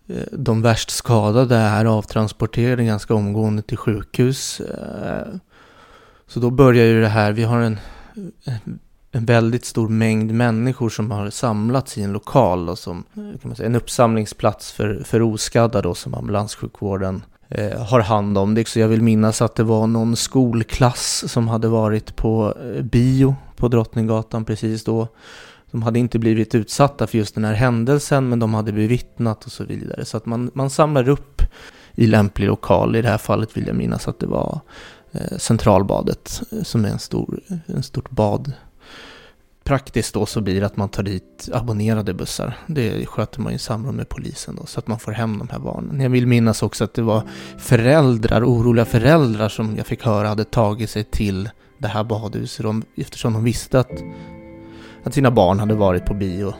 Eh, 0.08 0.22
de 0.32 0.62
värst 0.62 0.90
skadade 0.90 1.56
är 1.56 1.84
avtransporterade 1.84 2.84
ganska 2.84 3.14
omgående 3.14 3.62
till 3.62 3.76
sjukhus. 3.76 4.60
Eh, 4.60 5.34
så 6.26 6.40
då 6.40 6.50
börjar 6.50 6.84
ju 6.84 7.00
det 7.00 7.08
här, 7.08 7.32
vi 7.32 7.42
har 7.42 7.60
en, 7.60 7.78
en 9.12 9.24
väldigt 9.24 9.64
stor 9.64 9.88
mängd 9.88 10.34
människor 10.34 10.88
som 10.88 11.10
har 11.10 11.30
samlats 11.30 11.98
i 11.98 12.02
en 12.02 12.12
lokal 12.12 12.66
då, 12.66 12.76
som 12.76 13.04
eh, 13.14 13.22
kan 13.22 13.40
man 13.42 13.56
säga, 13.56 13.66
en 13.66 13.76
uppsamlingsplats 13.76 14.72
för, 14.72 15.02
för 15.04 15.22
oskadda 15.22 15.82
då 15.82 15.94
som 15.94 16.14
ambulanssjukvården 16.14 17.22
eh, 17.48 17.82
har 17.82 18.00
hand 18.00 18.38
om. 18.38 18.54
Det. 18.54 18.68
Så 18.68 18.80
jag 18.80 18.88
vill 18.88 19.02
minnas 19.02 19.42
att 19.42 19.54
det 19.54 19.62
var 19.62 19.86
någon 19.86 20.16
skolklass 20.16 21.24
som 21.32 21.48
hade 21.48 21.68
varit 21.68 22.16
på 22.16 22.54
bio 22.82 23.36
på 23.56 23.68
Drottninggatan 23.68 24.44
precis 24.44 24.84
då. 24.84 25.08
De 25.72 25.82
hade 25.82 25.98
inte 25.98 26.18
blivit 26.18 26.54
utsatta 26.54 27.06
för 27.06 27.18
just 27.18 27.34
den 27.34 27.44
här 27.44 27.54
händelsen 27.54 28.28
men 28.28 28.38
de 28.38 28.54
hade 28.54 28.72
bevittnat 28.72 29.44
och 29.44 29.52
så 29.52 29.64
vidare. 29.64 30.04
Så 30.04 30.16
att 30.16 30.26
man, 30.26 30.50
man 30.54 30.70
samlar 30.70 31.08
upp 31.08 31.42
i 31.94 32.06
lämplig 32.06 32.46
lokal. 32.46 32.96
I 32.96 33.02
det 33.02 33.08
här 33.08 33.18
fallet 33.18 33.56
vill 33.56 33.66
jag 33.66 33.76
minnas 33.76 34.08
att 34.08 34.18
det 34.18 34.26
var 34.26 34.60
eh, 35.12 35.38
Centralbadet 35.38 36.42
eh, 36.52 36.62
som 36.62 36.84
är 36.84 36.88
en 36.88 36.98
stor, 36.98 37.40
en 37.66 37.82
stort 37.82 38.10
bad. 38.10 38.52
Praktiskt 39.64 40.14
då 40.14 40.26
så 40.26 40.40
blir 40.40 40.60
det 40.60 40.66
att 40.66 40.76
man 40.76 40.88
tar 40.88 41.02
dit 41.02 41.48
abonnerade 41.52 42.14
bussar. 42.14 42.58
Det 42.66 43.06
sköter 43.06 43.40
man 43.40 43.52
i 43.52 43.58
samråd 43.58 43.94
med 43.94 44.08
polisen 44.08 44.56
då 44.56 44.66
så 44.66 44.78
att 44.78 44.86
man 44.86 44.98
får 44.98 45.12
hem 45.12 45.38
de 45.38 45.48
här 45.48 45.58
barnen. 45.58 46.00
Jag 46.00 46.10
vill 46.10 46.26
minnas 46.26 46.62
också 46.62 46.84
att 46.84 46.94
det 46.94 47.02
var 47.02 47.22
föräldrar, 47.58 48.44
oroliga 48.44 48.84
föräldrar 48.84 49.48
som 49.48 49.76
jag 49.76 49.86
fick 49.86 50.04
höra 50.04 50.28
hade 50.28 50.44
tagit 50.44 50.90
sig 50.90 51.04
till 51.04 51.50
det 51.78 51.88
här 51.88 52.04
badhuset 52.04 52.66
eftersom 52.96 53.32
de 53.32 53.44
visste 53.44 53.80
att 53.80 54.02
att 55.04 55.14
sina 55.14 55.30
barn 55.30 55.58
hade 55.58 55.74
varit 55.74 56.04
på 56.04 56.14
bio. 56.14 56.54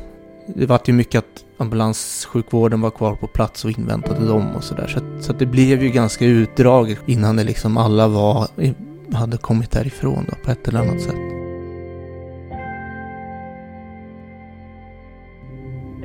Det 0.47 0.67
var 0.67 0.81
ju 0.85 0.93
mycket 0.93 1.19
att 1.19 1.45
ambulanssjukvården 1.57 2.81
var 2.81 2.91
kvar 2.91 3.15
på 3.15 3.27
plats 3.27 3.65
och 3.65 3.71
inväntade 3.71 4.27
dem 4.27 4.57
och 4.57 4.65
sådär. 4.65 4.87
Så, 4.87 4.99
att, 4.99 5.25
så 5.25 5.33
att 5.33 5.39
det 5.39 5.47
blev 5.47 5.83
ju 5.83 5.91
ganska 5.91 6.25
utdraget 6.25 6.99
innan 7.07 7.37
det 7.37 7.45
liksom 7.45 7.77
alla 7.77 8.09
var, 8.09 8.49
hade 9.13 9.37
kommit 9.37 9.71
därifrån 9.71 10.27
då, 10.31 10.37
på 10.45 10.51
ett 10.51 10.69
eller 10.69 10.81
annat 10.81 11.01
sätt. 11.01 11.42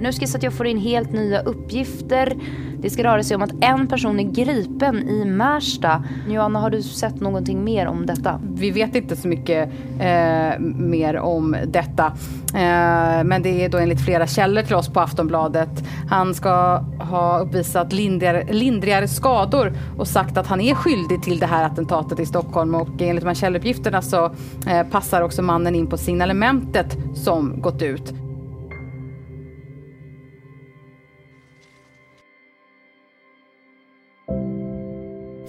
Nu 0.01 0.13
ska 0.13 0.22
jag 0.22 0.30
så 0.30 0.38
att 0.38 0.44
jag 0.44 0.54
får 0.54 0.68
in 0.68 0.77
helt 0.77 1.12
nya 1.12 1.42
uppgifter. 1.42 2.34
Det 2.82 2.89
ska 2.89 3.04
röra 3.04 3.24
sig 3.24 3.36
om 3.36 3.42
att 3.42 3.54
en 3.62 3.88
person 3.88 4.20
är 4.20 4.24
gripen 4.24 5.10
i 5.10 5.25
Märsta. 5.25 6.04
Joanna, 6.30 6.60
har 6.60 6.70
du 6.70 6.82
sett 6.82 7.22
någonting 7.22 7.63
mer 7.63 7.88
om 7.88 8.06
detta? 8.06 8.42
Vi 8.54 8.72
vet 8.72 8.96
inte 8.96 9.16
så 9.16 9.27
mycket 9.27 9.70
eh, 10.00 10.60
mer 10.60 11.18
om 11.18 11.56
detta. 11.68 12.06
Eh, 12.54 13.24
men 13.24 13.42
det 13.44 13.66
är 13.66 13.70
då 13.70 13.77
enligt 13.77 14.06
flera 14.06 14.27
källor 14.27 14.62
till 14.62 14.75
oss 14.75 14.89
på 14.89 15.00
Aftonbladet. 15.00 15.70
Han 16.10 16.34
ska 16.34 16.77
ha 17.00 17.39
uppvisat 17.39 17.94
lindrigare, 17.94 18.53
lindrigare 18.53 19.07
skador 19.07 19.74
och 19.98 20.07
sagt 20.07 20.38
att 20.38 20.48
han 20.48 20.62
är 20.62 20.75
skyldig 20.75 21.24
till 21.24 21.40
det 21.40 21.46
här 21.46 21.66
attentatet 21.66 22.20
i 22.20 22.25
Stockholm. 22.25 22.75
Och 22.75 23.01
enligt 23.01 23.24
de 23.24 23.27
här 23.27 23.36
källuppgifterna 23.36 24.01
så 24.01 24.25
eh, 24.68 24.88
passar 24.92 25.22
också 25.22 25.42
mannen 25.42 25.75
in 25.75 25.88
på 25.88 25.98
signalementet 25.98 26.98
som 27.16 27.62
gått 27.62 27.81
ut. 27.81 28.26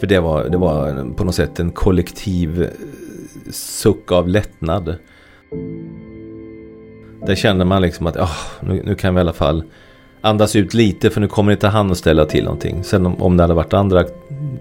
För 0.00 0.06
det 0.06 0.20
var, 0.20 0.44
det 0.44 0.56
var 0.56 1.14
på 1.14 1.24
något 1.24 1.34
sätt 1.34 1.60
en 1.60 1.70
kollektiv 1.70 2.62
eh, 2.62 2.68
suck 3.50 4.12
av 4.12 4.28
lättnad. 4.28 4.94
Där 7.26 7.34
kände 7.34 7.64
man 7.64 7.82
liksom 7.82 8.06
att 8.06 8.16
oh, 8.16 8.36
nu, 8.60 8.82
nu, 8.84 8.94
kan 8.94 9.14
vi 9.14 9.18
i 9.18 9.20
alla 9.20 9.32
fall 9.32 9.62
andas 10.20 10.56
ut 10.56 10.74
lite 10.74 11.10
för 11.10 11.20
nu 11.20 11.28
kommer 11.28 11.52
inte 11.52 11.68
han 11.68 11.90
att 11.90 11.98
ställa 11.98 12.24
till 12.24 12.44
någonting. 12.44 12.84
Sen 12.84 13.06
om, 13.06 13.22
om 13.22 13.36
det 13.36 13.42
hade 13.42 13.54
varit 13.54 13.72
andra 13.72 14.04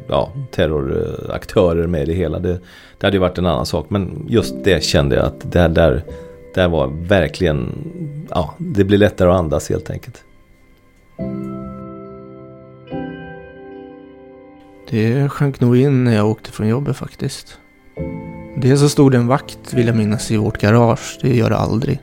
ja, 0.08 0.32
terroraktörer 0.52 1.88
med 1.88 2.02
i 2.02 2.06
det 2.06 2.13
hela, 2.13 2.39
det, 2.39 2.60
det 2.97 3.08
hade 3.08 3.17
ju 3.17 3.21
varit 3.21 3.38
en 3.38 3.45
annan 3.45 3.65
sak. 3.65 3.89
Men 3.89 4.26
just 4.30 4.63
det 4.63 4.84
kände 4.84 5.15
jag 5.15 5.26
att 5.26 5.52
det 5.52 5.67
där, 5.67 6.04
där 6.56 6.67
var 6.67 6.88
verkligen, 6.88 7.73
ja, 8.30 8.56
det 8.58 8.84
blir 8.84 8.97
lättare 8.97 9.30
att 9.30 9.39
andas 9.39 9.69
helt 9.69 9.89
enkelt. 9.89 10.23
Det 14.89 15.30
sjönk 15.30 15.60
nog 15.60 15.78
in 15.78 16.04
när 16.04 16.15
jag 16.15 16.28
åkte 16.28 16.52
från 16.52 16.67
jobbet 16.67 16.97
faktiskt. 16.97 17.60
Dels 18.56 18.80
så 18.80 18.89
stod 18.89 19.12
det 19.12 19.17
en 19.17 19.28
vakt, 19.28 19.73
vill 19.73 19.88
jag 19.88 19.95
minnas, 19.95 20.32
i 20.32 20.38
vårt 20.38 20.62
garage. 20.62 21.19
Det 21.21 21.36
gör 21.36 21.50
det 21.50 21.58
aldrig. 21.58 22.00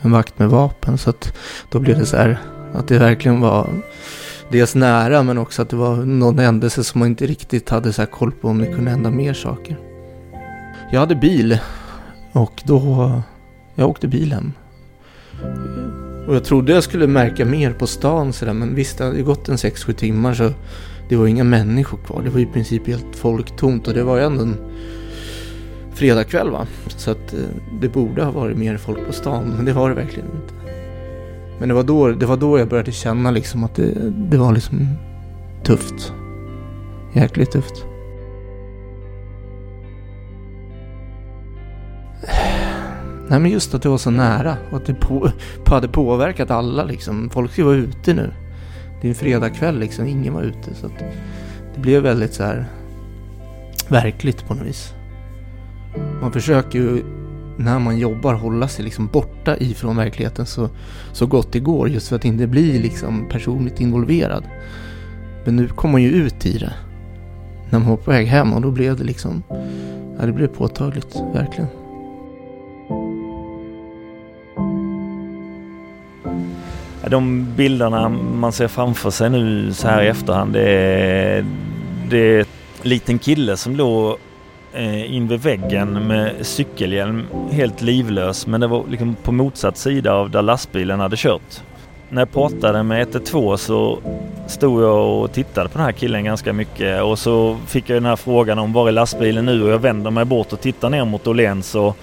En 0.00 0.12
vakt 0.12 0.38
med 0.38 0.48
vapen. 0.48 0.98
Så 0.98 1.10
att 1.10 1.38
då 1.70 1.78
blev 1.78 1.98
det 1.98 2.06
så 2.06 2.16
här 2.16 2.38
att 2.74 2.88
det 2.88 2.98
verkligen 2.98 3.40
var 3.40 3.68
dels 4.48 4.74
nära 4.74 5.22
men 5.22 5.38
också 5.38 5.62
att 5.62 5.68
det 5.68 5.76
var 5.76 5.96
någon 5.96 6.38
händelse 6.38 6.84
som 6.84 6.98
man 6.98 7.08
inte 7.08 7.26
riktigt 7.26 7.68
hade 7.68 7.92
så 7.92 8.06
koll 8.06 8.32
på 8.32 8.48
om 8.48 8.58
det 8.58 8.66
kunde 8.66 8.90
hända 8.90 9.10
mer 9.10 9.34
saker. 9.34 9.76
Jag 10.92 11.00
hade 11.00 11.14
bil 11.14 11.58
och 12.32 12.62
då... 12.64 13.22
Jag 13.74 13.88
åkte 13.88 14.08
bil 14.08 14.32
hem. 14.32 14.52
Och 16.26 16.34
jag 16.34 16.44
trodde 16.44 16.72
jag 16.72 16.84
skulle 16.84 17.06
märka 17.06 17.44
mer 17.44 17.72
på 17.72 17.86
stan 17.86 18.32
sådär 18.32 18.52
men 18.52 18.74
visst 18.74 18.98
det 18.98 19.04
hade 19.04 19.22
gått 19.22 19.48
en 19.48 19.56
6-7 19.56 19.92
timmar 19.92 20.34
så 20.34 20.50
det 21.08 21.16
var 21.16 21.26
inga 21.26 21.44
människor 21.44 21.98
kvar. 21.98 22.22
Det 22.22 22.30
var 22.30 22.40
i 22.40 22.46
princip 22.46 22.86
helt 22.86 23.16
folktomt 23.16 23.88
och 23.88 23.94
det 23.94 24.02
var 24.02 24.16
ju 24.16 24.22
ändå 24.22 24.42
en 24.42 24.56
fredagkväll 25.94 26.50
va. 26.50 26.66
Så 26.88 27.10
att 27.10 27.32
eh, 27.32 27.40
det 27.80 27.88
borde 27.88 28.24
ha 28.24 28.30
varit 28.30 28.56
mer 28.56 28.76
folk 28.76 29.06
på 29.06 29.12
stan 29.12 29.54
men 29.56 29.64
det 29.64 29.72
var 29.72 29.88
det 29.88 29.94
verkligen 29.94 30.28
inte. 30.28 30.54
Men 31.58 31.68
det 31.68 31.74
var 31.74 31.82
då, 31.82 32.08
det 32.08 32.26
var 32.26 32.36
då 32.36 32.58
jag 32.58 32.68
började 32.68 32.92
känna 32.92 33.30
liksom 33.30 33.64
att 33.64 33.74
det, 33.74 34.12
det 34.30 34.36
var 34.36 34.52
liksom 34.52 34.88
tufft. 35.64 36.12
Jäkligt 37.12 37.50
tufft. 37.50 37.91
Nej 43.32 43.40
men 43.40 43.50
just 43.50 43.74
att 43.74 43.82
det 43.82 43.88
var 43.88 43.98
så 43.98 44.10
nära 44.10 44.56
och 44.70 44.76
att 44.76 44.86
det 44.86 44.94
på, 44.94 45.30
hade 45.66 45.88
påverkat 45.88 46.50
alla 46.50 46.84
liksom. 46.84 47.30
Folk 47.30 47.52
ska 47.52 47.64
vara 47.64 47.76
ute 47.76 48.14
nu 48.14 48.32
det 49.02 49.08
är 49.08 49.10
en 49.10 49.14
fredagkväll 49.14 49.78
liksom, 49.78 50.06
ingen 50.06 50.34
var 50.34 50.42
ute. 50.42 50.74
Så 50.74 50.90
det 51.74 51.80
blev 51.80 52.02
väldigt 52.02 52.34
så 52.34 52.44
här 52.44 52.64
verkligt 53.88 54.46
på 54.46 54.54
något 54.54 54.66
vis. 54.66 54.94
Man 56.20 56.32
försöker 56.32 56.78
ju 56.78 57.02
när 57.56 57.78
man 57.78 57.98
jobbar 57.98 58.34
hålla 58.34 58.68
sig 58.68 58.84
liksom 58.84 59.06
borta 59.06 59.56
ifrån 59.56 59.96
verkligheten 59.96 60.46
så, 60.46 60.68
så 61.12 61.26
gott 61.26 61.52
det 61.52 61.60
går 61.60 61.88
just 61.88 62.08
för 62.08 62.16
att 62.16 62.24
inte 62.24 62.46
bli 62.46 62.78
liksom 62.78 63.28
personligt 63.28 63.80
involverad. 63.80 64.44
Men 65.44 65.56
nu 65.56 65.68
kom 65.68 65.90
man 65.90 66.02
ju 66.02 66.10
ut 66.10 66.46
i 66.46 66.58
det. 66.58 66.74
När 67.70 67.78
man 67.78 67.88
var 67.88 67.96
på 67.96 68.10
väg 68.10 68.26
hem 68.26 68.52
och 68.52 68.60
då 68.60 68.70
blev 68.70 68.96
det 68.96 69.04
liksom, 69.04 69.42
ja 70.18 70.26
det 70.26 70.32
blev 70.32 70.46
påtagligt, 70.46 71.16
verkligen. 71.34 71.81
De 77.12 77.46
bilderna 77.56 78.08
man 78.08 78.52
ser 78.52 78.68
framför 78.68 79.10
sig 79.10 79.30
nu 79.30 79.72
så 79.72 79.88
här 79.88 80.02
i 80.02 80.08
efterhand 80.08 80.52
det 80.52 80.70
är, 80.70 81.44
det 82.10 82.18
är 82.18 82.40
en 82.40 82.46
liten 82.82 83.18
kille 83.18 83.56
som 83.56 83.76
låg 83.76 84.16
eh, 84.72 85.14
invid 85.14 85.14
in 85.14 85.28
vid 85.28 85.40
väggen 85.40 86.06
med 86.06 86.46
cykelhjälm 86.46 87.26
helt 87.50 87.82
livlös 87.82 88.46
men 88.46 88.60
det 88.60 88.66
var 88.66 88.84
liksom 88.90 89.16
på 89.22 89.32
motsatt 89.32 89.76
sida 89.76 90.12
av 90.12 90.30
där 90.30 90.42
lastbilen 90.42 91.00
hade 91.00 91.16
kört. 91.16 91.62
När 92.08 92.22
jag 92.22 92.32
pratade 92.32 92.82
med 92.82 93.02
112 93.02 93.56
så 93.56 93.98
stod 94.48 94.82
jag 94.82 95.20
och 95.20 95.32
tittade 95.32 95.68
på 95.68 95.78
den 95.78 95.84
här 95.84 95.92
killen 95.92 96.24
ganska 96.24 96.52
mycket 96.52 97.02
och 97.02 97.18
så 97.18 97.56
fick 97.66 97.90
jag 97.90 97.96
den 97.96 98.06
här 98.06 98.16
frågan 98.16 98.58
om 98.58 98.72
var 98.72 98.88
är 98.88 98.92
lastbilen 98.92 99.44
nu 99.44 99.62
och 99.62 99.70
jag 99.70 99.78
vänder 99.78 100.10
mig 100.10 100.24
bort 100.24 100.52
och 100.52 100.60
tittar 100.60 100.90
ner 100.90 101.04
mot 101.04 101.26
Åhléns 101.26 101.74
och 101.74 101.96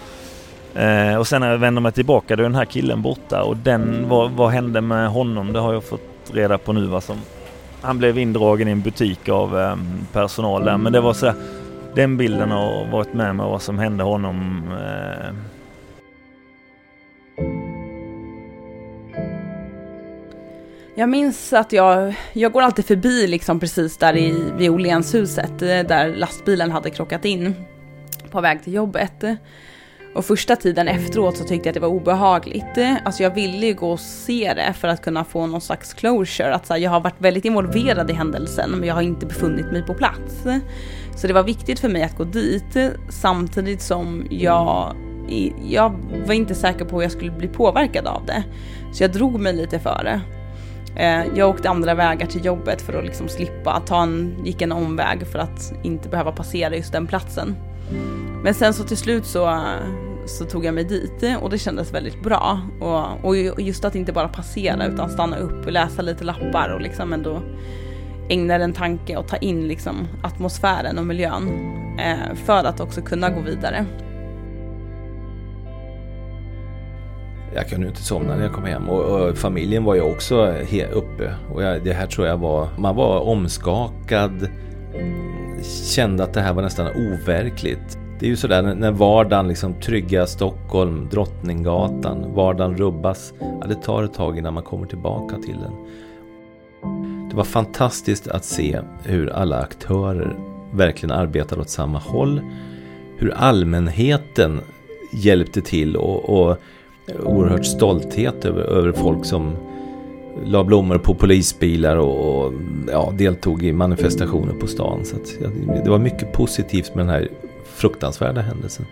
Eh, 0.75 1.15
och 1.15 1.27
sen 1.27 1.41
när 1.41 1.51
jag 1.51 1.57
vänder 1.57 1.81
mig 1.81 1.91
tillbaka 1.91 2.35
då 2.35 2.41
är 2.41 2.43
den 2.43 2.55
här 2.55 2.65
killen 2.65 3.01
borta 3.01 3.43
och 3.43 3.57
den, 3.57 4.09
vad, 4.09 4.31
vad 4.31 4.51
hände 4.51 4.81
med 4.81 5.09
honom? 5.09 5.53
Det 5.53 5.59
har 5.59 5.73
jag 5.73 5.83
fått 5.83 6.31
reda 6.33 6.57
på 6.57 6.73
nu. 6.73 6.85
Vad 6.85 7.03
som, 7.03 7.17
han 7.81 7.97
blev 7.97 8.17
indragen 8.17 8.67
i 8.67 8.71
en 8.71 8.81
butik 8.81 9.29
av 9.29 9.59
eh, 9.59 9.75
personal 10.13 10.65
där. 10.65 10.77
Men 10.77 10.93
det 10.93 11.01
var 11.01 11.13
så 11.13 11.33
den 11.95 12.17
bilden 12.17 12.51
har 12.51 12.91
varit 12.91 13.13
med 13.13 13.35
mig 13.35 13.45
vad 13.45 13.61
som 13.61 13.79
hände 13.79 14.03
honom. 14.03 14.63
Eh. 14.71 15.35
Jag 20.95 21.09
minns 21.09 21.53
att 21.53 21.73
jag, 21.73 22.15
jag 22.33 22.51
går 22.51 22.61
alltid 22.61 22.85
förbi 22.85 23.27
liksom 23.27 23.59
precis 23.59 23.97
där 23.97 24.17
i, 24.17 24.43
vid 24.57 24.69
Åhlénshuset, 24.69 25.61
eh, 25.61 25.67
där 25.67 26.15
lastbilen 26.15 26.71
hade 26.71 26.89
krockat 26.89 27.25
in 27.25 27.53
på 28.31 28.41
väg 28.41 28.63
till 28.63 28.73
jobbet. 28.73 29.23
Och 30.13 30.25
första 30.25 30.55
tiden 30.55 30.87
efteråt 30.87 31.37
så 31.37 31.43
tyckte 31.43 31.67
jag 31.67 31.71
att 31.71 31.73
det 31.73 31.79
var 31.79 31.87
obehagligt. 31.87 32.77
Eh, 32.77 32.95
alltså 33.05 33.23
jag 33.23 33.35
ville 33.35 33.65
ju 33.65 33.73
gå 33.73 33.91
och 33.91 33.99
se 33.99 34.53
det 34.55 34.73
för 34.73 34.87
att 34.87 35.01
kunna 35.01 35.23
få 35.23 35.47
någon 35.47 35.61
slags 35.61 35.93
closure. 35.93 36.53
Att 36.53 36.65
så 36.65 36.73
här, 36.73 36.79
jag 36.79 36.91
har 36.91 36.99
varit 36.99 37.21
väldigt 37.21 37.45
involverad 37.45 38.09
i 38.09 38.13
händelsen 38.13 38.71
men 38.71 38.87
jag 38.87 38.95
har 38.95 39.01
inte 39.01 39.25
befunnit 39.25 39.71
mig 39.71 39.83
på 39.85 39.93
plats. 39.93 40.43
Så 41.15 41.27
det 41.27 41.33
var 41.33 41.43
viktigt 41.43 41.79
för 41.79 41.89
mig 41.89 42.03
att 42.03 42.17
gå 42.17 42.23
dit 42.23 42.77
samtidigt 43.09 43.81
som 43.81 44.27
jag, 44.29 44.95
jag 45.67 45.95
var 46.25 46.33
inte 46.33 46.55
säker 46.55 46.85
på 46.85 46.95
hur 46.95 47.03
jag 47.03 47.11
skulle 47.11 47.31
bli 47.31 47.47
påverkad 47.47 48.07
av 48.07 48.25
det. 48.25 48.43
Så 48.93 49.03
jag 49.03 49.11
drog 49.11 49.39
mig 49.39 49.53
lite 49.53 49.79
för 49.79 50.03
det. 50.03 50.21
Eh, 50.95 51.37
jag 51.37 51.49
åkte 51.49 51.69
andra 51.69 51.93
vägar 51.93 52.27
till 52.27 52.45
jobbet 52.45 52.81
för 52.81 52.93
att 52.93 53.05
liksom 53.05 53.29
slippa 53.29 53.79
ta 53.79 54.03
en, 54.03 54.45
gick 54.45 54.61
en 54.61 54.71
omväg 54.71 55.27
för 55.27 55.39
att 55.39 55.73
inte 55.83 56.09
behöva 56.09 56.31
passera 56.31 56.75
just 56.75 56.91
den 56.91 57.07
platsen. 57.07 57.55
Men 58.43 58.53
sen 58.53 58.73
så 58.73 58.83
till 58.83 58.97
slut 58.97 59.25
så, 59.25 59.63
så 60.25 60.45
tog 60.45 60.65
jag 60.65 60.73
mig 60.73 60.83
dit 60.83 61.23
och 61.41 61.49
det 61.49 61.57
kändes 61.57 61.93
väldigt 61.93 62.23
bra. 62.23 62.61
Och, 62.79 63.25
och 63.25 63.61
just 63.61 63.85
att 63.85 63.95
inte 63.95 64.13
bara 64.13 64.27
passera 64.27 64.85
utan 64.85 65.09
stanna 65.09 65.37
upp 65.37 65.65
och 65.65 65.71
läsa 65.71 66.01
lite 66.01 66.23
lappar 66.23 66.73
och 66.75 66.81
liksom 66.81 67.13
ändå 67.13 67.41
ägna 68.29 68.55
en 68.55 68.73
tanke 68.73 69.17
och 69.17 69.27
ta 69.27 69.37
in 69.37 69.67
liksom 69.67 70.07
atmosfären 70.23 70.97
och 70.97 71.05
miljön 71.05 71.49
eh, 71.99 72.35
för 72.45 72.63
att 72.63 72.79
också 72.79 73.01
kunna 73.01 73.29
gå 73.29 73.41
vidare. 73.41 73.85
Jag 77.55 77.69
kunde 77.69 77.87
inte 77.87 78.01
somna 78.01 78.35
när 78.35 78.43
jag 78.43 78.53
kom 78.53 78.63
hem 78.63 78.89
och, 78.89 79.01
och 79.01 79.37
familjen 79.37 79.83
var 79.83 79.95
ju 79.95 80.01
också 80.01 80.53
uppe. 80.91 81.35
Och 81.53 81.63
jag, 81.63 81.83
det 81.83 81.93
här 81.93 82.07
tror 82.07 82.27
jag 82.27 82.37
var, 82.37 82.69
man 82.77 82.95
var 82.95 83.19
omskakad, 83.19 84.49
kände 85.95 86.23
att 86.23 86.33
det 86.33 86.41
här 86.41 86.53
var 86.53 86.61
nästan 86.61 86.87
overkligt. 86.87 87.97
Det 88.19 88.25
är 88.25 88.29
ju 88.29 88.35
sådär 88.35 88.61
när 88.61 88.91
vardagen 88.91 89.47
liksom 89.47 89.73
trygga 89.73 90.27
Stockholm, 90.27 91.07
Drottninggatan, 91.11 92.33
vardagen 92.33 92.77
rubbas. 92.77 93.33
Ja, 93.39 93.67
det 93.67 93.75
tar 93.75 94.03
ett 94.03 94.13
tag 94.13 94.37
innan 94.37 94.53
man 94.53 94.63
kommer 94.63 94.87
tillbaka 94.87 95.35
till 95.35 95.57
den. 95.57 95.73
Det 97.29 97.35
var 97.35 97.43
fantastiskt 97.43 98.27
att 98.27 98.45
se 98.45 98.79
hur 99.03 99.29
alla 99.29 99.59
aktörer 99.59 100.35
verkligen 100.73 101.11
arbetade 101.11 101.61
åt 101.61 101.69
samma 101.69 101.99
håll. 101.99 102.41
Hur 103.17 103.33
allmänheten 103.33 104.59
hjälpte 105.13 105.61
till 105.61 105.95
och, 105.95 106.29
och 106.29 106.57
oerhört 107.23 107.65
stolthet 107.65 108.45
över, 108.45 108.61
över 108.61 108.91
folk 108.91 109.25
som 109.25 109.55
la 110.45 110.63
blommor 110.63 110.97
på 110.97 111.13
polisbilar 111.13 111.97
och, 111.97 112.45
och 112.45 112.53
ja, 112.91 113.13
deltog 113.17 113.63
i 113.63 113.73
manifestationer 113.73 114.53
på 114.53 114.67
stan. 114.67 115.05
Så 115.05 115.15
att, 115.15 115.37
ja, 115.41 115.73
det 115.83 115.89
var 115.89 115.99
mycket 115.99 116.33
positivt 116.33 116.95
med 116.95 117.05
den 117.05 117.09
här 117.09 117.29
fruktansvärda 117.79 118.41
händelsen. 118.41 118.85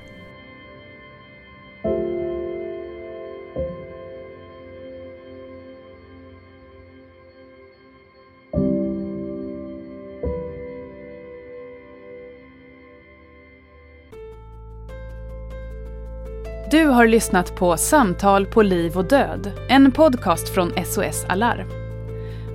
Du 16.72 16.86
har 16.86 17.08
lyssnat 17.08 17.56
på 17.56 17.78
Samtal 17.78 18.46
på 18.46 18.62
liv 18.62 18.98
och 18.98 19.06
död, 19.06 19.52
en 19.70 19.92
podcast 19.92 20.50
från 20.50 20.72
SOS 20.86 21.26
Alarm. 21.30 21.68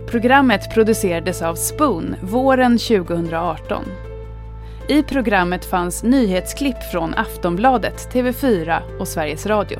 Programmet 0.06 0.74
producerades 0.74 1.42
av 1.42 1.54
Spoon 1.54 2.16
våren 2.22 2.78
2018. 2.78 3.84
I 4.88 5.02
programmet 5.02 5.64
fanns 5.64 6.02
nyhetsklipp 6.02 6.82
från 6.92 7.14
Aftonbladet, 7.14 8.08
TV4 8.12 8.98
och 8.98 9.08
Sveriges 9.08 9.46
Radio. 9.46 9.78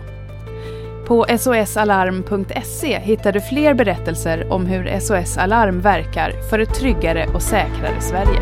På 1.06 1.26
sosalarm.se 1.38 2.98
hittar 2.98 3.32
du 3.32 3.40
fler 3.40 3.74
berättelser 3.74 4.52
om 4.52 4.66
hur 4.66 5.00
SOS 5.00 5.38
Alarm 5.38 5.80
verkar 5.80 6.50
för 6.50 6.58
ett 6.58 6.74
tryggare 6.74 7.26
och 7.34 7.42
säkrare 7.42 8.00
Sverige. 8.00 8.40